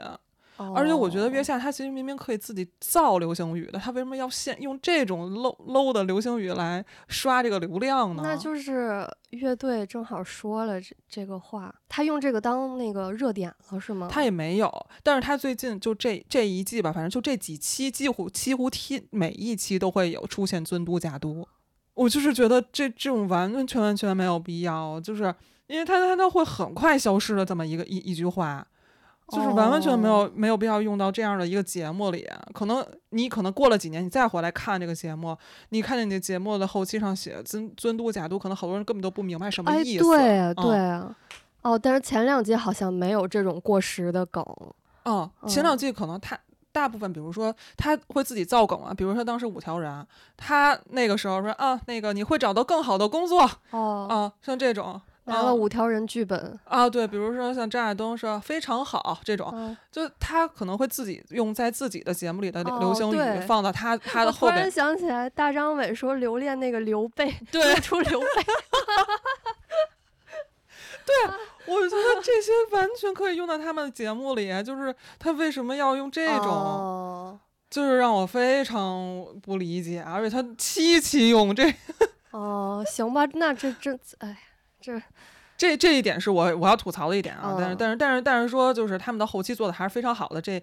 [0.60, 8.22] 哦，而且我觉得月下他其实明明可以自己造流行语的，他为什么要现用这种 low low 的流行语来刷这个流量呢？
[8.22, 14.06] 那就是乐队正好说了这这个话，他用这个当那个热点了，是吗？
[14.10, 14.70] 他也没有，
[15.02, 21.48] 但是他最近就这这一季吧，反正就这几期，几乎几乎听每一期都会有出现尊嘟假嘟。
[21.94, 25.34] 我就是觉得这这种完完全完全没有必要，就是
[25.68, 28.66] 因为他他他会很快消失的这么一个一一句话，
[29.30, 32.28] 就是完完全没有、哦没有必要用到这样的一个节目里。
[32.52, 35.36] 可能你可能过了几年，你再回来看这个节目，
[35.70, 40.04] 你看见你的节目的后期上写尊尊嘟假嘟，可能好多人根本都不明白什么哎，意思。
[40.04, 41.14] 对对啊。
[41.62, 44.44] 哦，但是前两季好像没有这种过时的梗。
[45.04, 46.38] 嗯，前嗯两季可能他
[46.72, 55.00] 大部分，比如说他会自己造梗啊，比如说当时五条人，他那个时候说啊，那个你会找到更好的工作哦，啊，像这种，
[55.30, 56.58] 拿了五条人剧本。
[56.64, 68.26] 啊，对，比如说像张亚东说非常好这种，嗯，就他可能会自己用在自己的节目里的流行语放到他 他的后边突然，想起来，大张伟说留恋那个刘备，对露出刘备。
[71.06, 71.14] 对
[71.66, 81.72] 我觉得这些完全可以用到他们的节目里，就是他为什么要用这种，哦就是让我非常不理解，而且他七期用这
[82.32, 84.36] 哦，行吧，那这这，哎，
[84.80, 85.00] 这
[85.56, 90.62] 这这一点是我我要吐槽的一点啊，但是嗯但是但是但是说就是他们的后期做的还是非常好的，这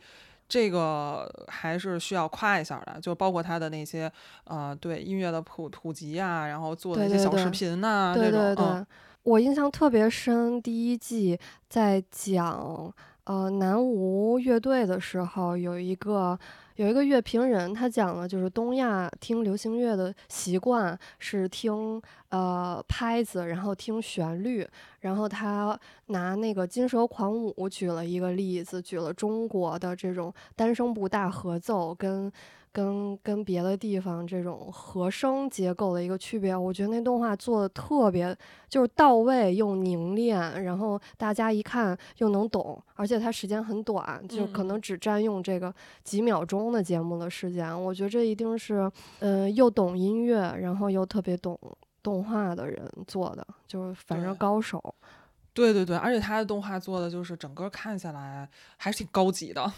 [0.49, 4.11] 这个还是需要夸一下的，就包括他的那些
[4.45, 8.87] 呃对音乐的普普及啊，然后做的一些小视对对对频呐、对这种对对，嗯
[9.23, 10.61] 我印象特别深。
[10.61, 11.37] 第一季
[11.67, 12.91] 在讲
[13.25, 16.39] 呃南无乐队的时候，有一个
[16.77, 24.67] 有一个乐评人，他讲了就是东亚听流行乐的习惯是听呃拍子，然后听旋律，
[25.01, 32.31] 然后他拿那个金蛇狂舞举了一个例子，举了中国的这种单声部大合奏跟。
[32.77, 38.37] 跟跟别的地方这种和声结构的一个区别，我觉得那动画做的特别
[38.69, 45.73] 就是到位又凝练，然后大家一看又能懂，而且它时间很短，就可嗯能只占用这个
[46.03, 47.67] 几秒钟的节目的时间。
[47.83, 48.87] 我觉得这一定是，
[49.21, 51.59] 嗯、又懂音乐，然后又特别懂
[52.03, 54.93] 动画的人做的，就是反正高手。
[55.51, 58.47] 对对对，而且他的动画做的就是整个看下来
[58.77, 59.73] 还是挺高级的，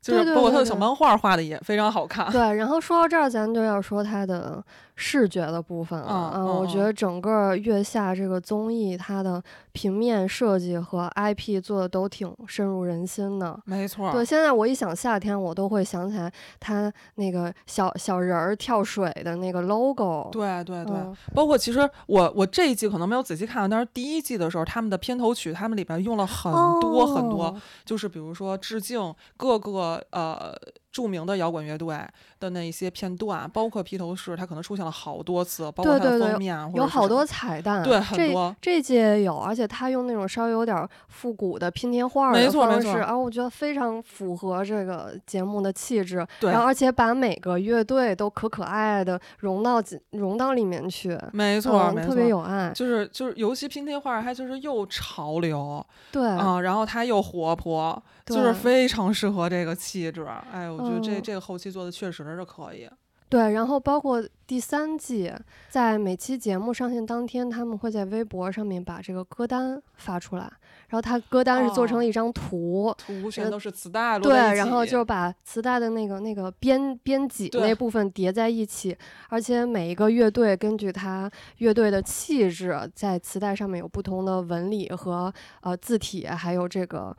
[0.00, 2.30] 就是包括他的小漫画画的也非常好看。
[2.32, 4.62] 对，然后说到这儿，咱就要说他的
[4.96, 6.32] 视觉的部分了。
[6.34, 9.42] 嗯嗯，我觉嗯得整个月下这个综艺，它的
[9.72, 13.58] 平面设计和 IP 做的都挺深入人心的。
[13.66, 20.28] 没错，对，现在我一想夏天，我都会想起来他那个小小人儿跳水的那个 logo。
[20.32, 30.56] 对对对，嗯包括其实我我这一季可能没有仔细看，但是第一季的时候，他们的片头曲，他们里边用了很多很多，哦就是比如说致敬各个呃
[30.92, 31.96] 著名的摇滚乐队
[32.38, 46.26] 的那一些片段，包括披头士，它可能出现了好多次，包括封面有好多彩蛋，对很这多这届也有，而且他用那种稍微有点复古的拼贴画没的方式，错没错啊，我觉得非常符合这个节目的气质。
[46.40, 52.30] 对然后而且把每个乐队都可可爱爱的融到进融到里面去，没错、嗯，没特别错。
[52.30, 52.72] 有爱。
[52.74, 60.26] 就是就是，尤其拼贴画，它就是又潮流对，啊、然后它又活泼，就是非常适合这个气质。
[60.52, 62.88] 哎，我觉得这、嗯这个后期做的确实是可以。
[63.28, 65.32] 对，然后包括第三季，
[65.68, 70.42] 在每期节目上线当天，他们会在微博上面把这个歌单发出来，
[70.88, 87.16] 然后他歌单是做成哦了一张图，图全都是磁带摞对，然后起就把磁带的那个那个编编辑那部分叠在一起，而且每一个乐队根据他乐队的气质，在磁带上面有不同的纹理和呃字体，还有这个。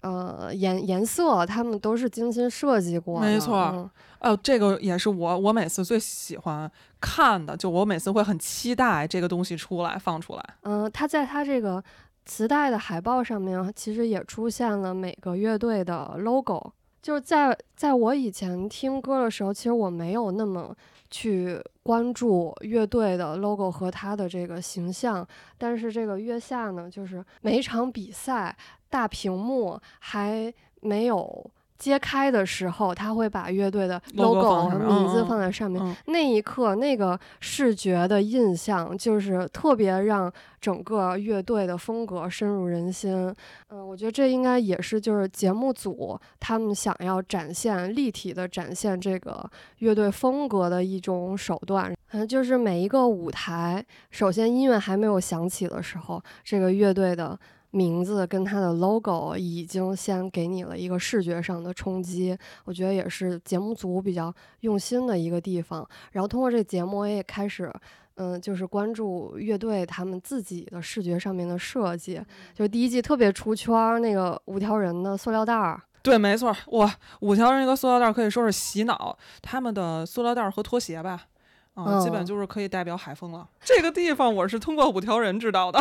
[0.00, 3.90] 呃，颜颜色他们都是精心设计过的，没错嗯
[4.20, 6.70] 哦，这个也是我我每次最喜欢
[7.00, 10.44] 看的，就我每次会很期待这个东西出来放出来。
[10.62, 11.82] 嗯，它在它这个
[12.26, 16.72] 磁带的海报上面，其实也出现了每个乐队的 logo。
[17.02, 20.76] 就是在在我以前听歌的时候，其实我没有那么
[21.10, 25.26] 去关注乐队的 logo 和它的这个形象，
[25.56, 28.54] 但是这个月下呢，就是每一场比赛
[28.90, 31.50] 大屏幕还没有。
[31.78, 35.82] 揭开的时候，他会把乐队的 logo 和名字放在上面。
[35.82, 40.30] 嗯那一刻，那个视觉的印象就是特别让
[40.60, 43.34] 整个乐队的风格深入人心。
[43.70, 51.96] 嗯，我觉得这应该也是就是节目组他们想要展现立体的展现这个乐队风格的一种手段。
[52.10, 57.40] 嗯，就是每一个舞台，首先音乐还没有响起的时候，这个乐队的。
[57.70, 65.88] 名字跟它的 logo 已经先给你了一个视觉上的冲击，我觉得也是节目组比较用心的一个地方。
[66.12, 67.72] 然后通过这个节目，我也开始，
[68.14, 72.20] 嗯，就是关注乐队他们自己的视觉上面的设计。
[72.54, 81.26] 就是第一季特别出圈儿，那个五条人的塑料袋儿，对，没错，哇，五条人一个塑料袋儿可以说是洗脑，他们的塑料袋儿和拖鞋吧。
[81.74, 83.48] 啊、基本嗯就是可以代表海风了。
[83.60, 85.80] 这个地方我是通过五条人知道的。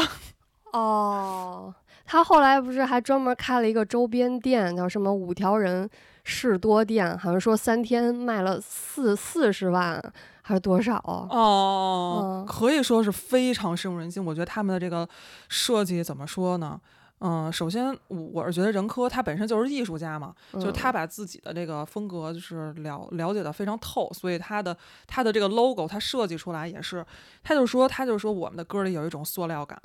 [0.72, 1.74] 哦，
[2.06, 5.90] 他后来不是还专门开了一个周边店，叫什么五条人
[6.24, 10.02] 士多店，好像说三天卖了四四十万
[10.42, 10.98] 还是多少？
[11.30, 14.24] 哦，嗯可以说是非常深入人心。
[14.24, 15.08] 我觉得他们的这个
[15.48, 16.80] 设计怎么说呢？
[17.22, 27.06] 嗯，首先我我是觉得任科他本身就是艺术家嘛，就是他嗯把自己的这个风格就是了了解的非常透，所以他的他的这个 logo 他设计出来也是，
[27.44, 29.78] 他就说他就说我们的歌里有一种塑料感，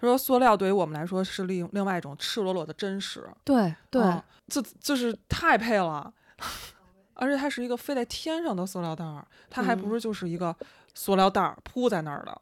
[0.00, 3.28] 他说塑料对于我们来说是另另外一种赤裸裸的真实。
[3.44, 6.12] 对对，嗯这就是太配了，
[7.14, 10.54] 而且它是一个飞在天上的塑料袋儿，它还嗯不是就是一个
[10.94, 12.40] 塑料袋儿铺在那儿的，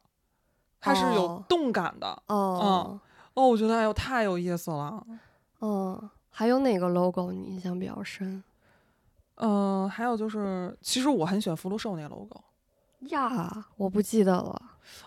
[0.79, 2.07] 它是有哦动感的。
[2.27, 2.99] 哦，
[3.35, 5.05] 哦，我觉得哎呦太有意思了。
[5.61, 8.41] 嗯，还有哪个 logo 你印象比较深
[9.41, 12.41] 嗯、还有就是，其实我很喜欢福禄寿那个 logo。
[13.09, 13.65] 呀？
[13.77, 14.61] 我不记得了。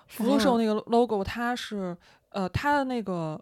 [0.07, 1.95] 福禄寿那个 logo，它是
[2.33, 3.41] 呃，它的那个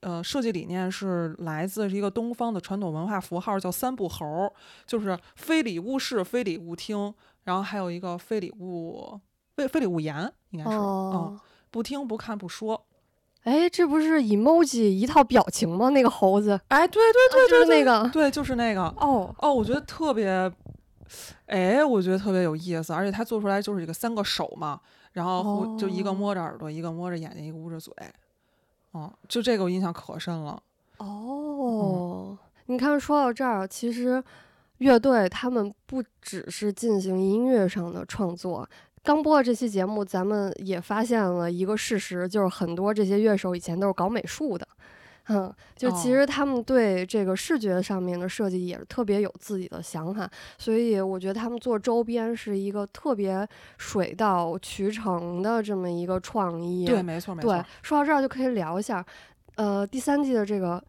[0.00, 4.52] 呃设计理念是来自一个东方的传统文化符号，叫三不猴儿，
[4.86, 7.12] 就是非礼勿视、非礼勿听，
[7.44, 9.20] 然后还有一个非礼勿
[9.56, 12.86] 非非礼勿言，应该是，嗯，哦，不听、不看、不说。
[13.44, 15.90] 哎，这不是 emoji 一套表情吗？
[15.90, 18.82] 那个猴子，哎，对对对就是对那个对，就是那个。
[18.96, 20.50] 哦，哦，我觉得特别，
[21.44, 24.80] 哎，我觉得特别有意思，而且它做出来就是一个三个手嘛，
[25.12, 27.92] 然后就一个哦摸着耳朵，一个摸着眼睛，一个捂着嘴，
[28.94, 30.62] 哦，就这个我印象可深了。
[30.98, 34.22] 哦，你看，说到这儿，其实
[34.78, 38.68] 乐队他们不只是进行音乐上的创作。
[39.02, 44.66] 刚播的这期节目，咱们也发现了一个事实，就是很多这些乐手以前都是搞美术的，
[45.28, 53.46] 嗯，就其哦实他们对这个视觉上面的设计也是特别有自己的想法，所以我觉得他们做周边是一个特别
[53.78, 56.84] 水到渠成的这么一个创意。
[56.84, 59.04] 对，没错没对错。，说到这儿就可以聊一下，
[59.56, 60.82] 呃，第三季的这个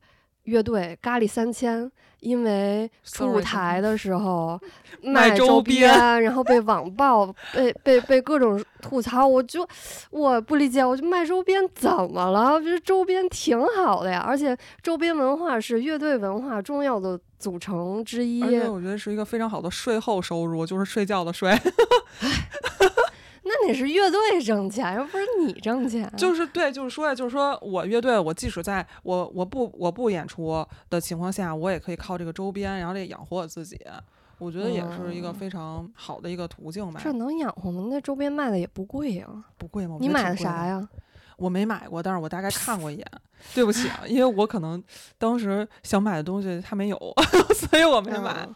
[0.43, 1.89] 乐队咖喱三千，
[2.25, 4.59] 因为出舞台的时候
[5.03, 5.87] 卖周边
[6.23, 9.67] 然后被网暴，被被被各种吐槽，我就
[10.09, 12.59] 我不理解，我就卖周边怎么了？
[12.59, 18.49] 这周边挺好的呀，而且周边文化是乐队文化重要的组成之一而。
[18.49, 21.51] 且我觉得是一个非常好的税后收入，就是睡觉的睡，
[23.47, 26.11] 那你是乐队挣钱，又不是你挣钱。
[26.17, 33.79] 就是对，就是说呀，就是说我乐队，我即使在我我不我不演出的情况下，我也可以靠这个周边，然后这养活我自己。
[34.37, 36.99] 我觉得也是一个嗯非常好的一个途径吧。
[37.01, 37.87] 这能养活吗？
[37.89, 39.27] 那周边卖的也不贵呀。
[39.57, 39.95] 不贵吗？
[39.95, 40.65] 我你买的啥？
[40.65, 40.85] 呀？
[41.37, 43.05] 我没买过，但是我大概 看过一眼。
[43.53, 44.83] 对不起啊，因为我可能
[45.19, 46.97] 当时想买的东西他没有，
[47.55, 48.45] 所以我没买。
[48.47, 48.55] 嗯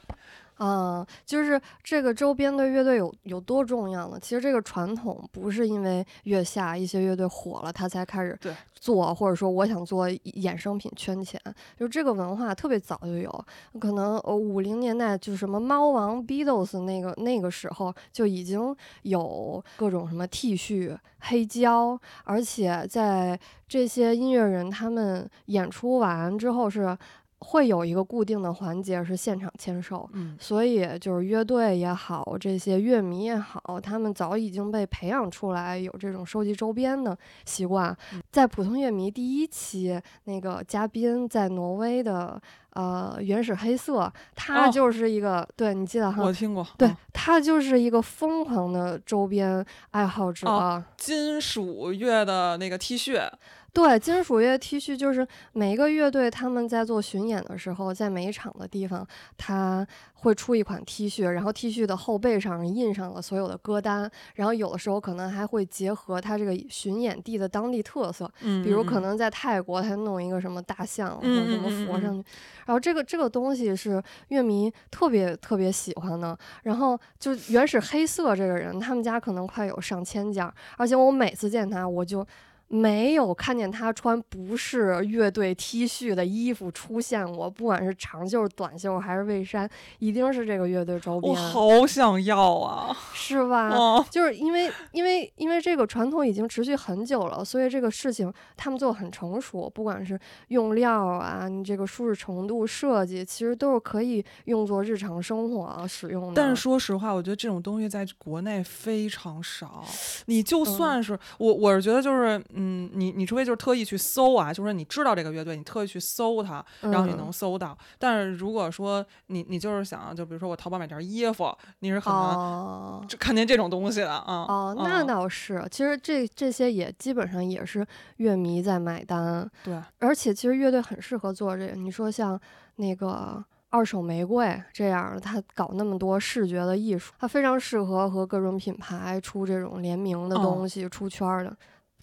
[0.60, 4.20] 啊、就是这个周边对乐队有有多重要呢？
[4.22, 8.38] 其实这个传统不是因为月下一些乐队火了，他才开始
[8.76, 11.40] 做，或者说我想做衍生品圈钱，
[11.78, 13.46] 就这个文化特别早就有，
[13.80, 26.98] 可能呃五零年代就什么猫王 Beatles 那个那个时候就已经有各种什么 T 恤、黑胶，而且在这些音乐人他们演出完之后是
[27.40, 37.96] 会有一个固定的环节是现场签售，嗯，所以就是乐队也好，这些乐迷也好，他们早已经被培养出来有这种收集周边的习惯。
[38.14, 42.40] 嗯在普通乐迷第一期，那个嘉宾在挪威的
[42.74, 46.32] 呃原始黑色，他哦就是一个、对你记得哈我？
[46.32, 46.66] 听过。
[46.78, 50.48] 对嗯他就是一个疯狂的周边爱好者。
[50.48, 53.30] 哦金属乐的那个 T 恤，
[53.72, 59.08] 对，金属乐 T 恤就是每一个乐队他们在做巡演的时候，在每一场的地方，
[59.38, 72.30] 他会出一款 T 恤，然后 T 恤的后背上印上了所有的歌单，然后有的时候可能还会结合他这个巡演地的当地特色，嗯，比如嗯可能在泰国他弄一个什么大象或者嗯什么佛上去，
[72.66, 76.38] 然后这个这个东西是乐迷特别特别喜欢的。
[76.64, 82.26] 然后就原始黑色这个人，他们家可能快有上千件儿，而且我每次见他，我就。
[82.72, 89.68] 没有看见他穿不是乐队 T 恤的衣服出现过，不管是长袖、短袖还是卫衫，
[89.98, 92.96] 一定是这个乐队周我，好想要啊！
[93.14, 93.70] 是吧？
[93.76, 106.34] 哦，就是因为因为因为这个传统已经持续很久了，所以这个事情他们做得很成熟，不管是用料啊，你这个舒适程度、设计，其实都是可以用作日常生活啊使用的。
[106.36, 109.84] 但是说实话，我觉得这种东西在国内非常少。
[110.28, 117.78] 你就嗯算是、我，我是觉得就是，嗯，你你除非就是特意去搜啊，就是说你知道这个乐队，你特意去搜它，然后你能嗯搜到。
[117.98, 124.46] 但是如果说你你就是想，就比如说我淘宝买件衣服，你是很难哦就看见这种东西的啊。
[124.50, 127.88] 哦，那嗯倒是，其实这这些也基本上也是
[128.18, 131.74] 乐迷在买单，对，而且其实乐队很适合做这个。
[131.76, 132.38] 你说像
[132.76, 141.56] 那个二手玫瑰这样的，他搞那么多视觉的艺术，他非常适合和各种品牌出这种联名的哦东西、出圈儿的。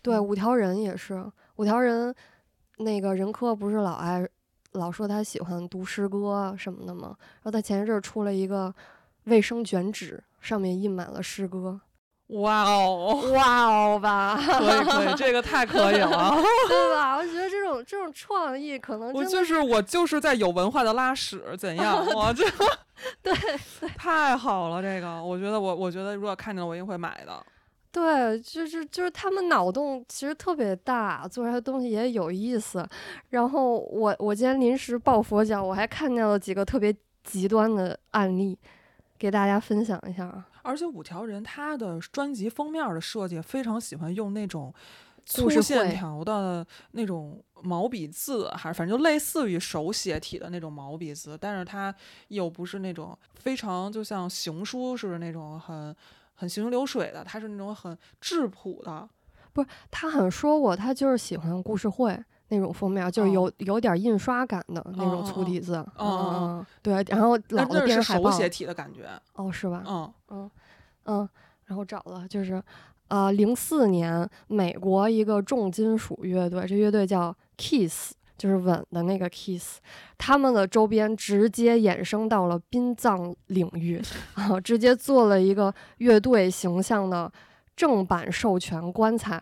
[0.07, 1.21] 对，嗯五条人也是，
[1.57, 2.15] 五条人
[2.79, 4.25] 那个任科不是老爱
[4.73, 7.17] 老说他喜欢读诗歌什么的吗？
[7.19, 8.73] 然后他前一阵儿出了一个
[9.25, 11.81] 卫生卷纸，上面印满了诗歌。
[12.29, 16.35] 哇哦，哇哦吧，可以可以，这个太可以了。
[16.69, 17.17] 对吧？
[17.17, 22.05] 我觉得这种这种创意可能我就是我就是在有文化的拉屎，怎样？
[22.15, 22.45] 我这
[23.23, 23.33] 对
[23.97, 27.41] 太好了，这个我觉得我我觉得如果看见了，我一定会买的。
[27.97, 32.87] 对，就是就是他们脑洞其实特别大，做出来的东西也有意思。
[33.31, 36.95] 然后我我今天临时抱佛脚，我还看见了几个特别
[37.25, 38.59] 极端的案例，
[39.17, 40.47] 给大家分享一下啊。
[40.61, 44.71] 而且五条人他的专辑封面的设计非常喜欢用那种
[45.25, 51.95] 粗线条的那种毛笔字，还是反正就类似于手写体的那种毛笔字，但是它
[52.29, 55.97] 又不是那种非常就像行书似的那种很
[56.37, 59.09] 很行云流水的，他是那种很质朴的。
[59.53, 62.17] 不是他很说过，他就是喜欢故事会
[62.49, 65.77] 那种封面，就是有、有点印刷感的那种粗体字。
[65.77, 67.03] 哦嗯嗯，对。
[67.09, 69.83] 然后老的电视海报，写体的感觉，哦，是吧？
[69.87, 70.51] 嗯，嗯
[71.07, 71.29] 嗯，
[71.65, 72.63] 然后找了就是，
[73.09, 79.79] 呃，零四年美国一个重金属乐队，这乐队叫 Kiss，就是吻的那个 Kiss，
[80.19, 84.03] 他们的周边直接衍生到了殡葬领域
[84.35, 87.33] 啊，直接做了一个乐队形象的
[87.75, 89.41] 正版授权棺材，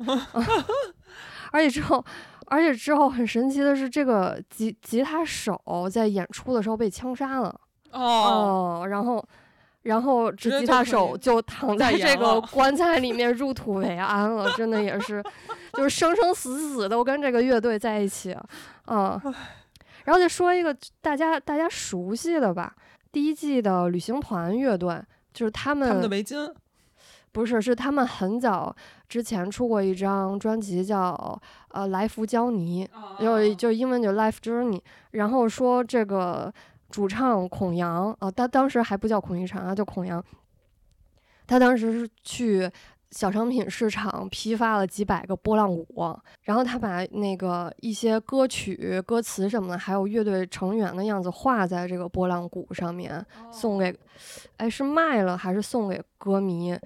[1.53, 2.05] 而且之后。
[2.47, 5.59] 而且之后很神奇的是，这个吉吉他手
[5.91, 7.59] 在演出的时候被枪杀了。
[7.91, 9.27] 哦，然后，
[9.85, 15.23] 然后这吉他手就躺在这个 棺材里面入土为安了，真的也是，
[15.73, 18.37] 就是生生死死都跟这个乐队在一起，
[18.89, 19.19] 嗯。
[20.05, 22.75] 然后再说一个大家大家熟悉的吧，
[23.11, 25.01] 第一季的旅行团乐队，
[25.33, 26.53] 就是他们他们的围巾，
[27.33, 28.77] 不是，是他们很早
[29.09, 32.87] 之前出过一张专辑叫呃《来福胶泥》，
[33.19, 34.81] 就就英文就 Life Journey，
[35.13, 36.53] 然后说这个
[36.95, 40.25] 主唱孔阳啊，他当时还不叫孔一禅啊，叫孔阳，
[41.45, 42.71] 他当时是去
[43.11, 53.93] 小商品市场批发了几百个拨浪鼓，然后他把那个一些歌曲歌词什么的，还有乐队成员的样子画在这个拨浪鼓上面，送给，
[54.59, 56.79] 哎是卖了还是送给歌迷？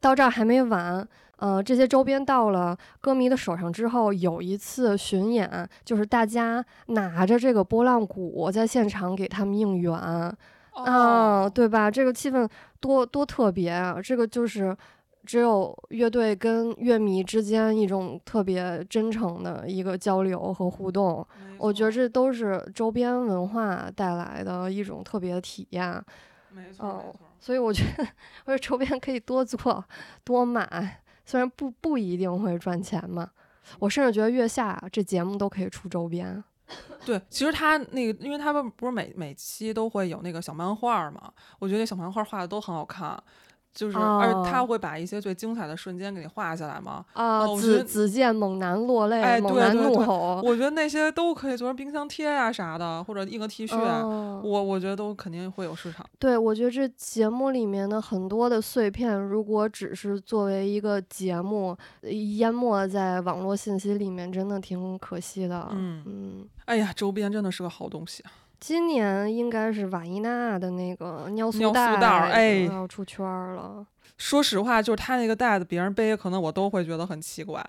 [0.00, 1.04] 到这儿还没完，
[1.36, 10.34] 呃，这些周边到了歌迷的手上之后，有一次巡演，就是大家拿着这个拨浪鼓在现场给他们应援，啊，
[10.72, 11.90] 哦，对吧？
[11.90, 12.48] 这个气氛
[12.80, 14.00] 多多特别啊！
[14.02, 14.76] 这个就是
[15.24, 21.26] 只有乐队跟乐迷之间一种特别真诚的一个交流和互动。
[21.58, 26.02] 我觉得这都是周边文化带来的一种特别的体验。
[26.50, 27.20] 没错，哦没错。
[27.40, 28.04] 所以我觉得，
[28.46, 29.84] 我觉得周边可以多做
[30.24, 33.30] 多买，虽然不不一定会赚钱嘛。
[33.80, 36.42] 我甚至觉得月下这节目都可以出周边。
[37.04, 43.20] 对，其实他那个，因为他们不是每每期都会有那个小漫画嘛，我觉得小漫画画的都很好看，
[43.76, 47.04] 就是、而且他哦会把一些最精彩的瞬间给你画下来嘛。
[47.12, 50.40] 啊，子子健猛男落泪，哎猛男对对对怒吼。
[50.42, 56.04] 我觉得那些都可以做成冰箱贴呀、啥的，或者印个 T 恤，嗯我我觉得都肯定会有市场。
[56.18, 65.68] 对，我觉得这节目里面的很多的碎片，如果只是作为一个节目呃淹没在网络信息里面，真的挺可惜的。
[65.72, 68.30] 嗯嗯，哎呀，周边真的是个好东西啊。
[68.66, 73.86] 今年应该是瓦伊娜的那个尿素尿素袋要出圈儿了，
[74.18, 77.64] 说实话，就是他那个袋子，别人背可能我都会觉得很奇怪，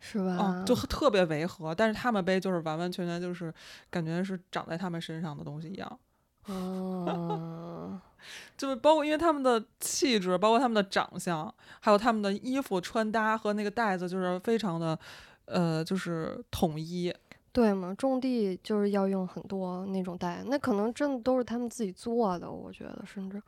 [0.00, 0.36] 是吧？
[0.40, 1.72] 嗯，就特别违和。
[1.72, 3.54] 但是他们背就是完完全全就是
[3.88, 5.98] 感觉是长在他们身上的东西一样。
[6.46, 8.00] 哦，
[8.58, 14.98] 就是包括因为他们的气质，包括他们的长相，还有他们的衣服穿搭和那个袋子，就是非常的，
[15.44, 17.14] 呃，就是统一。
[17.52, 23.40] 对嘛，种地就是要用很多那种袋，那可能真的都是他们自己做的，我觉得甚至。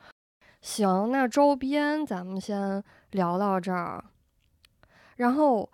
[0.60, 4.02] 行，那周边咱们先聊到这儿，
[5.16, 5.70] 然后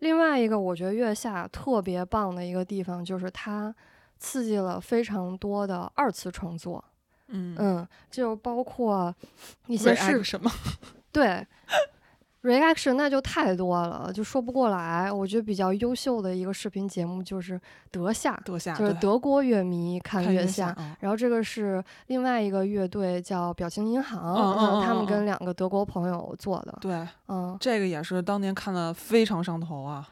[0.00, 3.74] 另外一个我觉得月下特别棒的一个地方就是它
[4.18, 6.84] 刺激了非常多的二次创作，
[7.28, 9.14] 嗯，嗯，就包括
[9.66, 10.50] 一些是什么？
[11.12, 11.46] 对
[12.42, 15.10] ，reaction 那就太多了，就说不过来。
[15.10, 20.74] 我觉得比较优秀的一个视频节目就是德夏，德夏就是德国乐迷看看月月下。
[20.78, 30.08] 嗯然后这个是另外一个乐队叫表情银行，嗯嗯嗯他们嗯跟两个德国朋友做的，对，嗯，这个也是当年看的非常上头啊。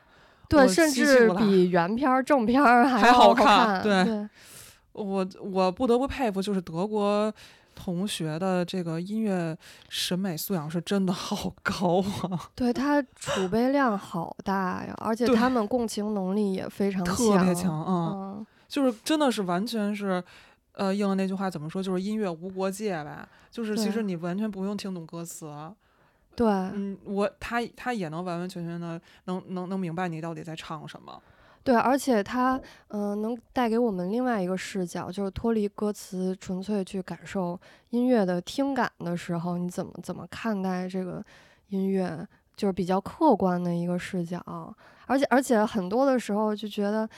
[0.48, 4.28] 对，甚至比原片儿正片儿还要好看对对
[4.92, 7.32] 我我不得不佩服，就是德国
[7.82, 9.56] 同学的这个音乐
[9.88, 20.22] 审美素养是真的好高啊， 对，他储备量好大呀，而且他们共情能力也非常特别强啊、嗯，就是真的是完全是。
[20.72, 21.82] 呃，应了那句话怎么说？
[21.82, 23.28] 就是音乐无国界吧。
[23.50, 25.52] 就是其实你完全不用听懂歌词，
[26.36, 31.20] 对，嗯，我他他也能完完全全的能能能明白你到底在唱什么。
[31.70, 37.56] 对，而且它嗯、能带给我们另外一个视角，就是脱离歌词，纯粹去感受
[37.90, 41.24] 音乐的听感的时候，你怎么怎么看待这个
[41.68, 44.42] 音乐，就是比较客观的一个视角。
[45.06, 47.08] 而且而且很多的时候就觉得。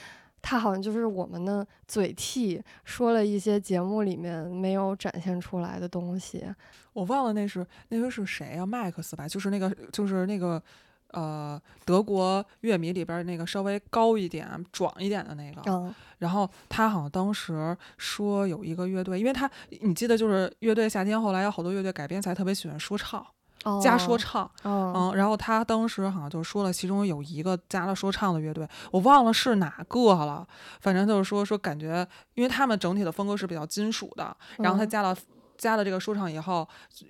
[0.45, 6.43] 它好像就是我们的嘴替，说了一些节目里面没有展现出来的东西。
[6.91, 8.65] 我忘了那是那个是谁啊？
[8.65, 10.61] 麦克斯吧，就是那个就是那个
[11.13, 15.61] 呃德国乐迷里边儿那个稍微高一点、壮一点的那个。
[15.71, 19.49] 嗯然后他好像当时说有一个乐队，因为他
[19.81, 23.25] 你记得就是乐队夏天后来有好多乐队改编才特别喜欢说唱，
[23.65, 24.49] 哦，加说唱。
[24.63, 30.47] 嗯嗯，然后他当时好像就说了，其中有一个加了说唱的乐队，我忘了是哪个了，
[30.79, 35.13] 反正就是说说感觉，因为他们整体的风格是比较金属的，然后他嗯加了、
[35.57, 36.65] 加了这个说唱以后，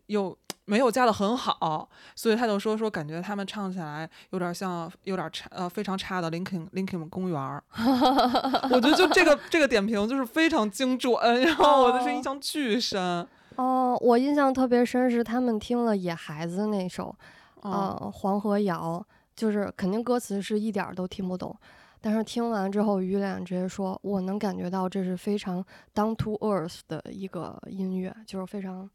[0.07, 0.35] 又
[0.65, 7.63] 没有加的很好，所以他就说说感觉他们唱起来有点像有点差呃非常差的 Linkin Linkin 公园儿，
[8.71, 13.27] 我觉得就这个这个点评就是非常精准，然后我的是印象巨深。
[13.55, 17.15] 哦，我印象特别深是他们听了《野孩子》那首，
[17.61, 19.05] 嗯呃，黄河谣，
[19.35, 21.55] 就是肯定歌词是一点儿都听不懂，
[22.01, 28.89] 但是听完之后，于脸直接说，我能感觉到这是非常 down to earth 的一个音乐，就是非常，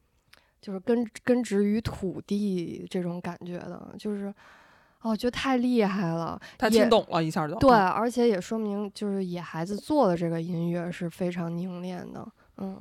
[0.61, 4.32] 就是根根植于土地这种感觉的，就是，
[5.02, 6.38] 哦，觉得太厉害了。
[6.42, 12.26] 也他听懂了一下就对，嗯而且也说明就是野孩子做的这个音乐是非常凝练的。
[12.56, 12.76] 嗯，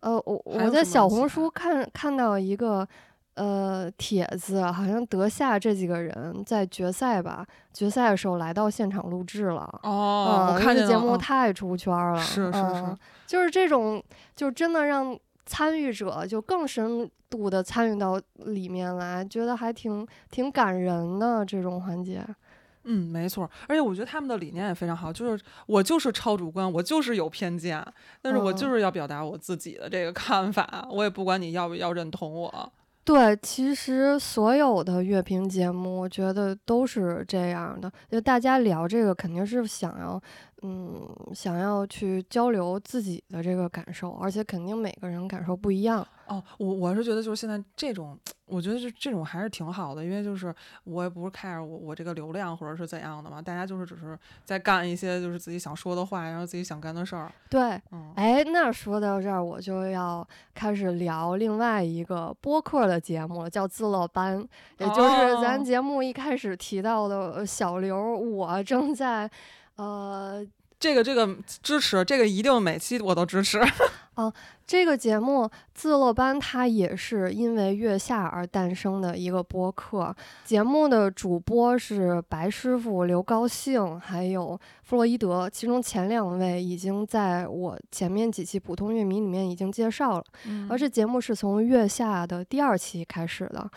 [0.00, 2.86] 呃，我我在小红书看看到一个
[3.34, 9.62] 呃帖子，好像德夏这几个人在决赛吧，决赛的时候来到现场录制了。
[9.84, 12.96] 哦，嗯，我看见了那个节目嗯太出圈了，是是嗯是
[13.28, 14.02] 就是这种，
[14.34, 15.16] 就真的让
[15.46, 22.24] 参与者就更深度的参与到里面来，觉得还挺挺感人的这种环节。
[22.84, 27.80] 嗯，没错，而且我觉得他们的理念也非常好，就是我就是超主观，我就是有偏见，
[28.20, 32.72] 但是我嗯就是要表达我自己的这个看法，我也不管你要不要认同我。
[33.04, 37.90] 对，其实所有的乐评节目，我觉得都是这样的。
[38.08, 40.20] 就大家聊这个，肯定是想要，
[40.62, 46.06] 嗯，想要去交流自己的这个感受，而且肯定每个人感受不一样。
[46.26, 50.54] 哦，我我是觉得就是现在这种，我觉得这这种还是挺好的，因为就是
[50.84, 57.30] 我也不是 care 我我这个流量或者是怎样的嘛，大家就是只是在干一些就是自己想说的话，然后自己想干的事儿。
[57.50, 64.38] 对，嗯，哎，那说到这儿，我就要开始聊另外一个播客的节目了，叫自乐班，
[64.78, 69.28] 也就是咱哦节目一开始提到的呃小刘，我正在，
[69.82, 70.46] 呃，
[70.78, 73.60] 这个这个支持，这个一定每期我都支持。
[74.64, 80.14] 这个节目《自乐班》它也是因为月下而诞生的一个播客。
[80.44, 85.50] 节目的主播是白师傅、刘高兴，还有弗洛伊德。
[85.50, 90.24] 其中前两位已经在我前面几期普通乐迷里面已经介绍了。
[90.44, 93.68] 嗯而这节目是从月下的第二期开始的。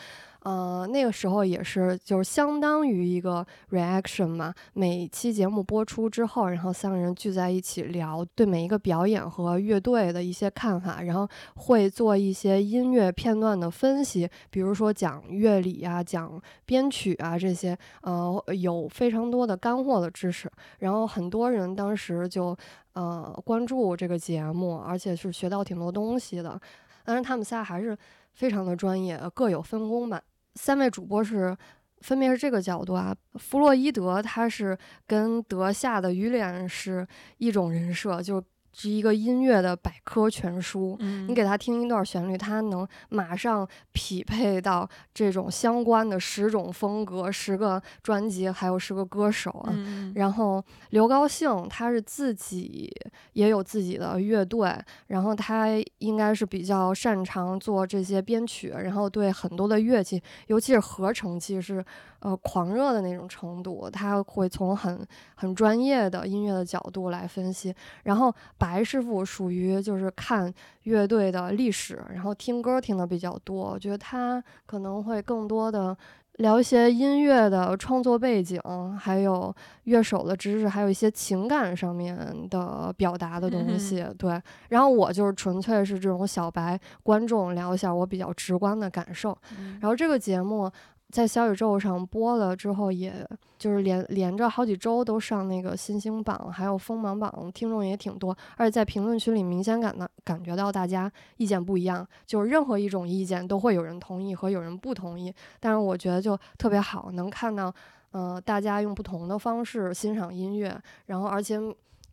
[0.46, 4.54] 呃，那个时候也是，就是相当于一个 reaction 嘛。
[4.74, 20.48] 每期节目播出之后，然后三个人聚在一起聊对每一个表演和乐队的一些看法，然后会做一些音乐片段的分析，比如说讲乐理啊、讲编曲啊这些，呃，有非常多的干货的知识。
[20.78, 22.56] 然后很多人当时就
[22.94, 26.62] 呃关注这个节目，而且是学到挺多东西的。
[27.04, 27.98] 但是，他们仨还是
[28.34, 30.22] 非常的专业，各有分工吧。
[30.56, 31.56] 三位主播是
[32.02, 34.78] 分别是这个角度啊，弗洛伊德他是
[35.08, 38.44] 跟德夏的于脸是一种人设，就
[38.84, 40.96] 一个音乐的百科全书。
[41.00, 49.74] 嗯你给他听一段旋律，他能马上匹配到这种相关的十种风格、十个专辑，还有十个歌手啊。
[49.76, 52.92] 嗯然后刘高兴他是自己
[53.34, 54.74] 也有自己的乐队，
[55.08, 55.68] 然后他
[56.00, 61.84] 应该是比较擅长做这些编曲，然后对很多的乐器，尤其是合成器是
[62.26, 65.06] 呃狂热的那种程度，他会从很
[65.36, 67.74] 很专业的音乐的角度来分析。
[68.04, 70.52] 然后白师傅属于就是看
[70.84, 75.96] 乐队的历史，然后听歌听的比较多，我觉得他可能会更多的。
[76.40, 78.60] 聊一些音乐的创作背景，
[79.00, 79.56] 还有
[79.86, 82.18] 乐手的知识，还有一些情感上面
[82.50, 84.06] 的表达的东西。
[84.18, 89.32] 对，然后我就是纯粹是这种小白观众，聊一下我比较直观的感受。
[89.58, 90.70] 嗯然后这个节目
[91.16, 93.26] 在小宇宙上播了之后，也
[93.58, 98.36] 就是连连着好几周都上那个新星榜，还有锋芒榜，听众也挺多。
[98.58, 105.34] 而且在评论区里明显感到感觉到大家意见不一样，就是任何一种意见都会有人同意和有人不同意。
[105.62, 107.74] 但是我觉得就特别好，能看到，
[108.12, 111.58] 呃，大家用不同的方式欣赏音乐，然后而且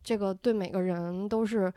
[0.01, 1.69] 这个对每个人都是。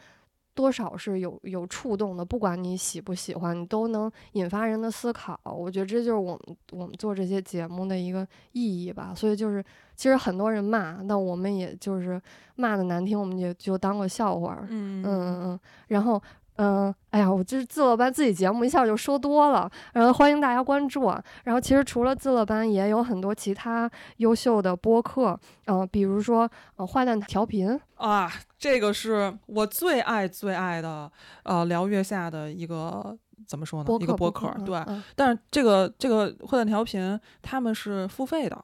[0.56, 5.38] 多少是有有触动的，不管你喜不喜欢，你都能引发人的思考。
[5.44, 9.14] 我觉得这就是我们我们做这些节目的一个意义吧。
[9.14, 12.20] 所以就是，其实很多人骂，那我们也就是
[12.56, 14.66] 骂的难听，我们也就当个笑话。
[14.68, 16.20] 嗯嗯嗯，然后。
[16.56, 19.70] 嗯，哎呀，我就是自乐班自己节目，一下就说多了。
[19.92, 21.22] 然后欢迎大家关注啊。
[21.44, 31.10] 然后其实除了自乐班，也有很多其他优秀的播客，嗯，比如说呃坏蛋调频啊，这个是我最爱最爱的，
[31.42, 33.90] 呃，聊月下的一个怎么说呢？
[34.00, 34.82] 一个播客，对。
[35.14, 38.56] 但是这个这个坏蛋调频他们是付费的，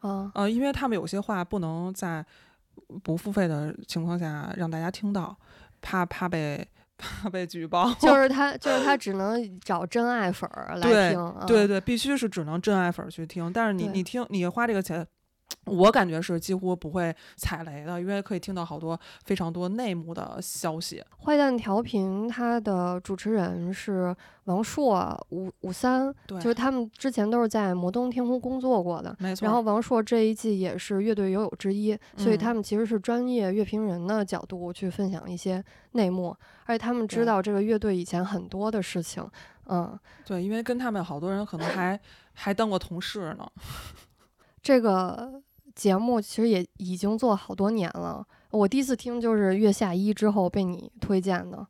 [0.00, 2.22] 啊呃，因为他们有些话不能在
[3.02, 5.34] 不付费的情况下让大家听到，
[5.80, 6.68] 怕怕被。
[6.98, 13.50] 怕被举报，就 是他，就是他只能找真爱粉儿来听，对对，必须是只能真爱粉儿去听。
[13.52, 15.06] 但是你你听，你花这个钱。
[15.64, 21.02] 我感觉是几乎不会踩雷的，因为可以听到好多非常多内幕的消息。
[21.24, 29.44] 坏蛋调频它的主持人是王朔、五五三，就是他们之前都是在摩登天空工作过的，没错。
[29.44, 39.26] 然后王朔这一季也是乐队友友之一，所以他们其实是专业乐评人的角度去分享一些内幕，而且他们知道这个乐队以前很多的事情。
[39.66, 41.98] 嗯，对，因为跟他们好多人可能还
[42.32, 43.46] 还当过同事呢。
[44.68, 45.40] 这个。
[45.74, 51.64] 节目其实也已经做好多年了，我第一次听就是《月下一》之后被你推荐的，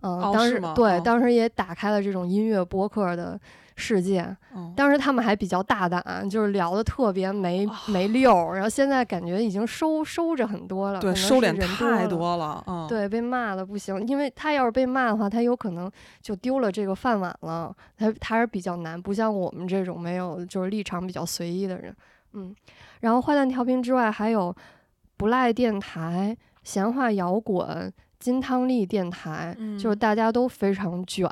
[0.00, 3.38] 嗯，当时对，当时也打开了这种音乐播客的
[3.76, 4.34] 世界。
[4.74, 15.90] 当时他们还比较大胆，就是聊的特别没没溜儿，然后现在感觉已经收收着很多了，对，收敛太多了，嗯，对，被骂的不行，因为他要是被骂的话，他有可能
[16.22, 21.94] 就丢了这个饭碗了，他他是比较难，不像我们这种没有就是立场比较随意的人。
[22.32, 22.54] 嗯，
[23.00, 24.54] 然后坏蛋调频之外，还有
[25.16, 31.28] 不赖电台、闲话摇滚、金汤力电台，就是大家都非常卷，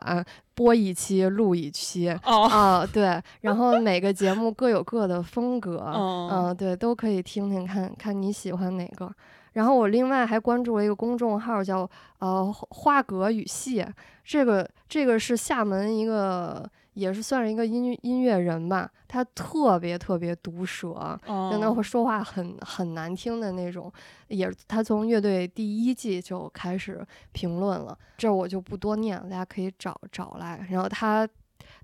[0.55, 3.21] 播一期录一期啊， 对。
[3.43, 9.11] 然后每个节目各有各的风格，嗯，对，都可以听听看看你喜欢哪个。
[9.53, 11.89] 然后我另外还关注了一个公众号，叫
[12.19, 13.89] 呃花格与蟹，
[14.25, 16.69] 这个这个是厦门一个。
[16.99, 21.17] 也是算是一个音音乐人吧，他特别特别毒舌，
[21.51, 23.91] 真的会说话很很难听的那种。
[24.27, 30.67] 也他从乐队第一季就开始评论了，这我就不多念了，大家可以找找来。
[30.69, 31.27] 然后他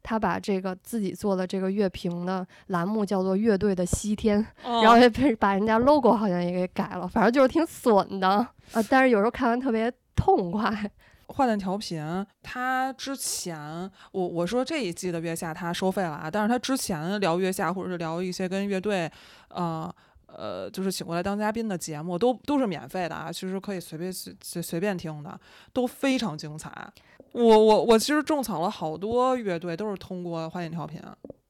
[0.02, 8.82] 他把这个自己做的这个乐评的栏目叫做“乐队的西天”，然后也被把人家 logo 好像也给改了，反正就是挺损的啊。
[8.90, 10.90] 但是有时候看完特别痛快。
[11.29, 19.11] 坏蛋调频，他之前我我说这一季的月下他收费了啊，但是他之前聊月下或者是聊一些跟乐队，
[19.49, 19.93] 呃
[20.27, 25.39] 呃，就是请过来当嘉宾的节目，都都是免费的啊，其实可以随便随随随便听的，
[25.72, 26.70] 都非常精彩。
[27.33, 31.01] 我我我其实种草了好多乐队，都是通过坏蛋调频。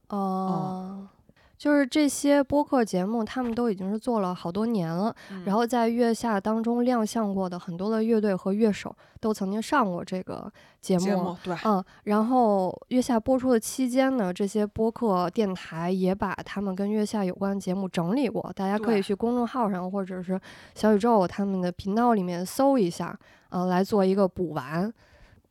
[0.08, 1.08] 哦。
[1.56, 5.14] 就是这些播客节目，他们都已经是做了好多年了。
[5.44, 11.36] 然后在月下当中亮相过的很多的乐队和乐手，都曾经上过这个节目。
[11.42, 11.82] 对，嗯。
[12.04, 20.40] 然后月下播出的期间呢，这些播客电台也把他们跟月下有关的节目整理过，大家可以去公众号上或者是
[20.74, 23.16] 小宇宙他们的频道里面搜一下，
[23.50, 24.92] 呃，来做一个补完。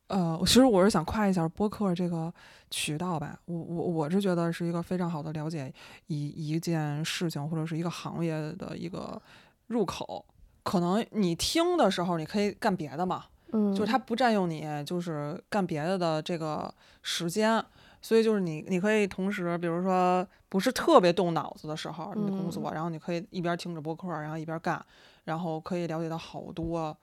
[0.08, 2.32] 呃，其实我是想夸一下播客这个
[2.70, 5.72] 渠道吧，我我我是觉得是一个非常好的了解
[6.08, 9.20] 一一件事情或者是一个行业的一个
[9.68, 10.24] 入口。
[10.62, 17.62] 可能你听的时候你可以干别的嘛，嗯，就是它不占用你就是干别的的这个时间，
[18.00, 24.84] 所以就是你你可以同时，比如说不是特别动脑子的时候，你的工作，然后你可以一边听着播客，然后一边干，
[25.24, 26.96] 然后可以了解到好多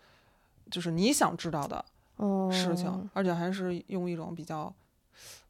[0.70, 1.84] 就是你想知道的。
[2.52, 4.74] 事情，而且还是用一种比较，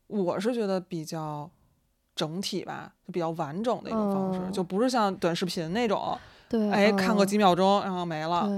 [0.07, 1.49] 我是觉得比较
[2.15, 6.17] 整体吧，就比较完整的一种方式，就不是像短视频那种，
[6.49, 8.49] 对，哎，看个几秒钟然后没了，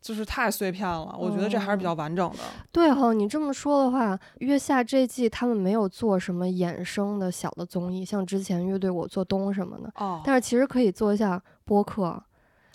[0.00, 1.14] 就是太碎片了。
[1.18, 2.38] 我觉得这还是比较完整的。
[2.72, 12.22] 对哈，你这么说的话，月下这季他们没有做什么衍生的小的综艺，像之前乐队我做东什么的，哦，但是其实可以做一下播客。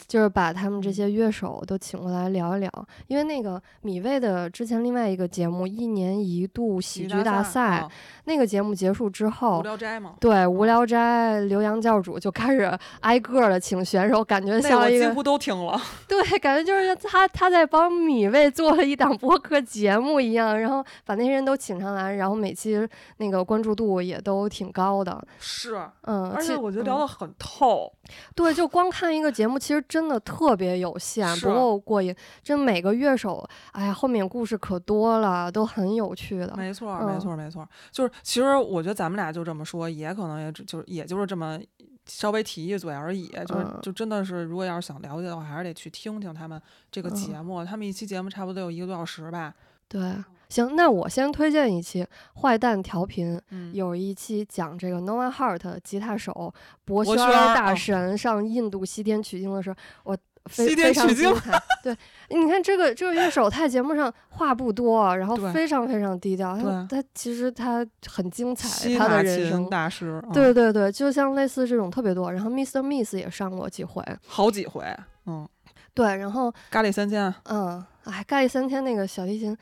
[0.07, 2.69] 就是把他们这嗯些乐手都请过来聊一聊，
[3.07, 7.91] 因为那个米未的之前另外一个节目《一年一度喜剧大赛》啊
[8.25, 12.71] 那个节目结束之无后，聊斋嘛，对无聊斋刘洋教主就开始
[13.01, 15.79] 挨个的请选手，感觉像一个几乎都听了。
[16.07, 22.75] 对，感觉就是他他在帮米未做了一档播客节目一样，然后把那些人都请上来，然后每期
[23.17, 27.91] 那个关注度也都挺高的，是，嗯，而且我觉得聊嗯得很透。
[28.35, 32.15] 对，就光看一个节目，其实真的特别有限，不够过瘾。
[32.43, 36.53] 真每个乐手，哎呀，后面故事可多了，都很有趣的。
[36.55, 37.67] 没错，嗯没错，没错。
[37.91, 41.59] 就是其实我觉得咱们俩就这么说，也可能也只就也就是这么
[42.05, 43.27] 稍微提一嘴而已。
[43.47, 46.61] 就是嗯就真的是，如果要是想了解的话，还是得去听听他们
[46.91, 47.63] 这个嗯节目。
[47.65, 49.53] 他们一期节目差不多有一个多小时吧。
[49.87, 50.01] 对，
[50.49, 52.03] 行，那我先推荐一期
[52.41, 60.17] 《坏蛋调频》，嗯，有一期讲这个 Noah Hart 吉他手博轩大哦神上印度西天取经的时候，我。
[60.47, 61.97] 非西天非常取经精彩，对，
[62.29, 72.31] 你看这个这个乐手，他在节目上话不多，然后非常非常低调，他对他其实他很精彩，他的人生，大师，嗯对对对，就像类似这种特别多。
[72.31, 72.83] 然后 Mr.
[72.83, 74.85] Miss 也上过几回，好几回。
[75.25, 75.49] 嗯，
[75.95, 79.57] 对，然后咖喱三千，嗯，哎，咖喱三千那个小提琴是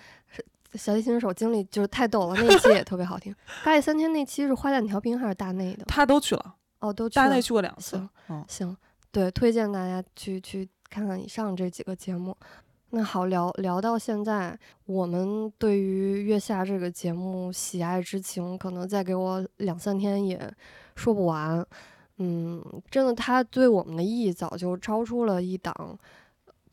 [0.76, 3.34] 小提琴手经历就是太逗了，那一期也特别好听。
[3.64, 5.86] 八月三千那期是花旦调频还是大内的？
[5.86, 7.42] 他都去了，哦，都去了大内。
[7.42, 8.10] 去过两次行。
[8.30, 8.78] 嗯，行，
[9.12, 12.36] 对，推荐大家去去看看以上这几个节目。
[12.96, 14.56] 那好，聊聊到现在，
[14.86, 20.40] 我们对于月下这个节目喜爱之情，可能再给我两三天也
[20.96, 21.66] 说不完。
[22.18, 25.98] 嗯，真的，它对我们的意义早就超出了一档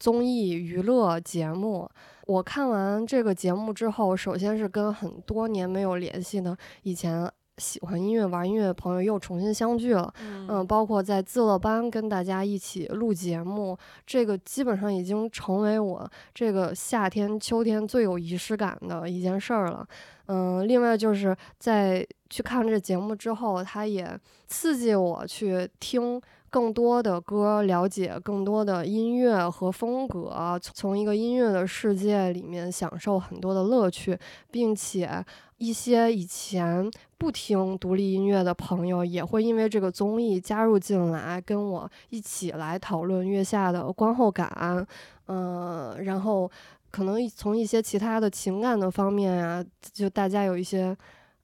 [0.00, 1.88] 综艺娱乐节目。
[2.26, 10.12] 我看完这个节目之后，首先是跟很多年没有联系的以前喜欢音乐、玩音乐的朋友又重新相聚了。
[10.48, 13.76] 嗯，包括在自乐班跟大家一起录节目，
[14.06, 19.86] 这个基本上已经成为我这个夏天、秋天最有仪式感的一件事儿了。
[20.26, 26.20] 嗯，另外就是在去看这节目之后，它也刺激我去听
[26.50, 34.18] 更多的歌，了解更多的音乐和风格，从一个音乐的世界里面享受很多的乐趣，
[34.50, 35.24] 并且
[35.58, 44.86] 一些以前不听独立音乐的朋友也会因为这个综艺加入进来，跟我一起来讨论月下的观后感，
[45.26, 46.50] 嗯、然后
[46.90, 50.96] 可能从一些其他的情感的方面啊，就大家有一些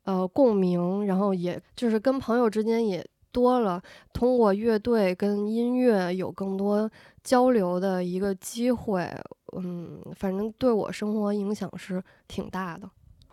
[0.04, 3.82] 呃共鸣，然后也就是跟朋友之间也多了
[4.14, 6.90] 通过乐队跟音乐有更多
[7.22, 9.14] 交流的一个机会，
[9.54, 12.88] 嗯，反正对我生活影响是挺大的。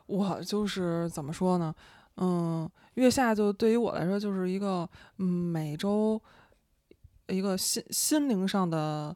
[0.08, 1.74] 我就是怎么说呢？
[2.18, 4.88] 嗯，月下就对于我来说就是一个
[5.20, 6.22] 嗯每周
[7.30, 9.16] 一个心心灵上的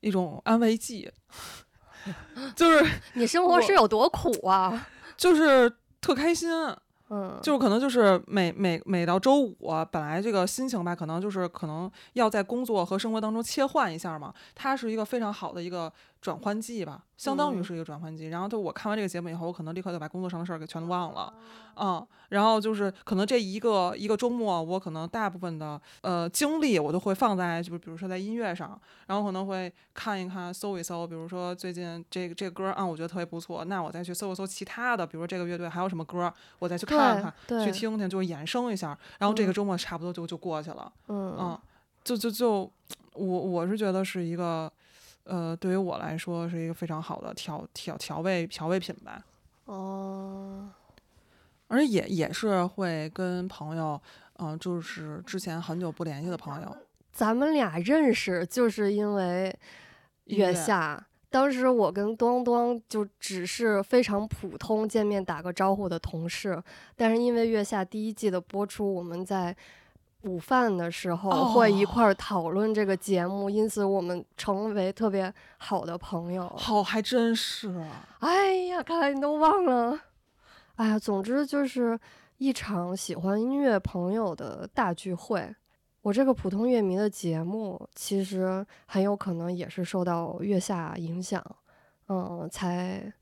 [0.00, 1.12] 一种安慰剂，
[2.56, 4.88] 就是你生活是有多苦啊？
[5.18, 6.48] 就是特开心，
[7.08, 9.54] 嗯，就是可能就是每每每到周五，
[9.92, 15.92] 本来这个心情吧，可能就是可能要在工作和生活当中切换一下嘛，它是一个非常好的一个
[16.26, 18.26] 转换季吧，相当于嗯是一个转换季。
[18.26, 21.32] 然后就我看完这个节目以后，我可能立刻就把工作上的事儿给全都忘了，
[21.76, 37.32] 嗯，然后就是可能这一个一个周末，我可能大部分的呃精力我都会放在就是比如说在音乐上，然后可能会看一看搜一搜，比如说最近这个这个歌啊，我觉得特别不错，那我再去搜一搜其他的，比如说这个乐队还有什么歌，我再去看看。
[37.64, 41.58] 去听听，就是衍生一下，然后这个嗯周末差不多就就过去了，嗯嗯，
[42.02, 42.70] 就就就
[43.12, 44.70] 我我是觉得是一个，
[45.26, 49.24] 呃，对于我来说是一个非常好的调调调味调味品吧，
[49.66, 50.68] 哦，
[51.68, 54.00] 而且也也是会跟朋友，
[54.38, 56.76] 嗯、就是之前很久不联系的朋友，
[57.12, 59.56] 咱们俩认识就是因为
[60.24, 61.06] 月下。
[61.28, 66.62] 当时我跟端端就只是非常普通见面打个招呼的同事，
[66.94, 69.54] 但是因为月下第一季的播出，我们在
[70.26, 76.48] 午饭的时候会一块儿讨论这个节目，因此我们成为特别好的朋友。
[76.56, 79.98] 好还真是啊，哎呀，看来你都忘了。
[80.74, 81.98] 哎呀，总之就是
[82.38, 85.54] 一场喜欢音乐朋友的大聚会。
[86.02, 91.44] 我这个普通乐迷的节目，其实很有可能也是受到月下影响，
[92.08, 93.12] 嗯，才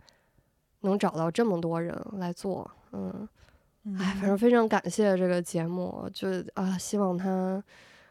[0.80, 3.26] 能找到这么多人来做，嗯，
[3.98, 7.62] 哎，反正非常感谢这个节目，就啊，希望它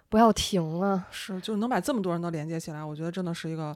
[0.09, 1.07] 不要停啊。
[1.11, 3.75] 是就是能把这么多人都连接起来，我觉得真的是一个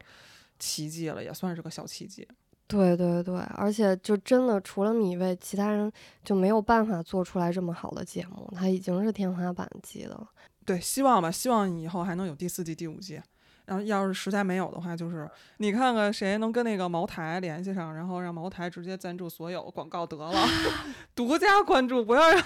[0.59, 2.27] 奇迹了，也算是个小奇迹。
[2.67, 5.91] 对对对，而且就真的除了米未，其他人
[6.23, 10.29] 就没有办法做出来这么好的节目，它已经是天花板级的了。
[10.65, 13.21] 对，希望吧，希望以后还能有第四季、第五季。
[13.67, 20.33] 然后要是实在没有的话，就是 你看看谁能跟那个茅台联系上，然后让茅台直接赞助所有广告得了，
[21.13, 22.43] 独家关注，不要让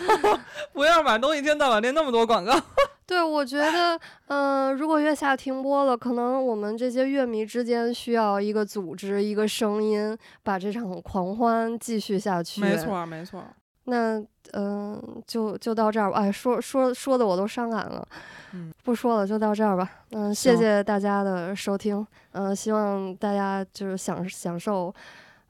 [0.74, 2.54] 不要马东一天到晚练那么多广告。
[3.08, 12.62] 对，我觉得，嗯、如果月下停播了，可能我们这些乐迷之间需要一个组织，一个声音，把这场狂欢继续下去。
[12.62, 13.44] 没错，没错。
[13.86, 14.22] 那
[14.54, 16.20] 嗯、就就到这儿吧。
[16.20, 18.06] 哎，说说说的我都伤感了。
[18.54, 19.90] 嗯，不说了，就到这儿吧。
[20.12, 22.06] 嗯、谢谢大家的收听。
[22.32, 24.94] 嗯、希望大家就是享享受，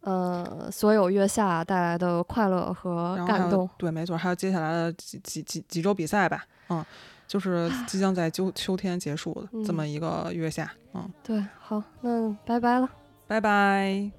[0.01, 3.67] 呃，所有月下带来的快乐和感动。
[3.77, 6.85] 对，没错，还有接下来的几几几几周比赛吧，嗯，
[7.27, 12.87] 就是即将在秋秋天结束的这嗯么一个月下，嗯，对，好，那拜拜了。
[13.27, 14.11] 拜拜。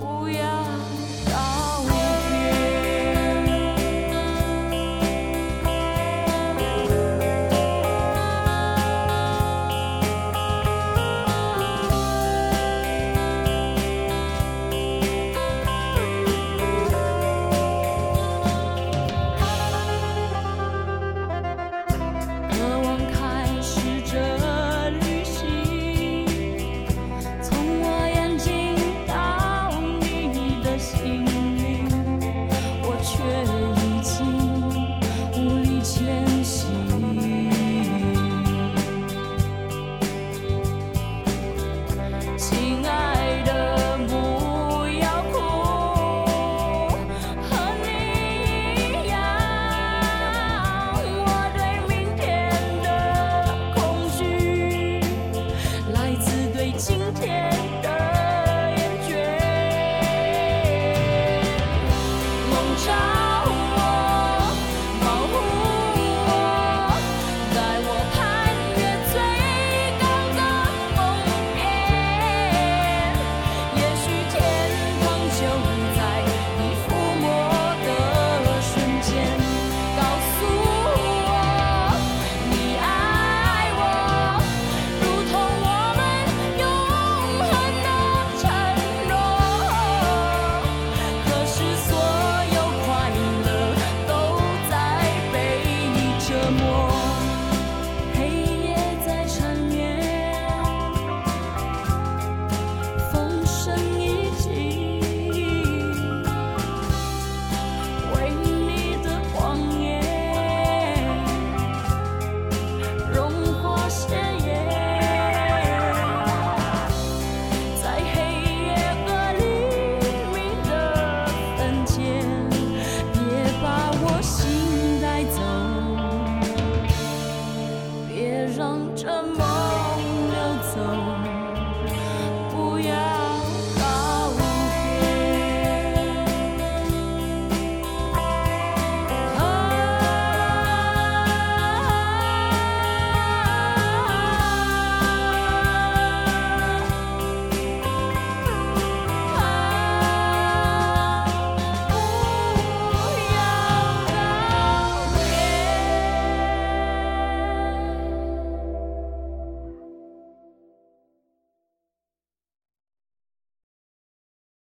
[0.00, 1.23] 不要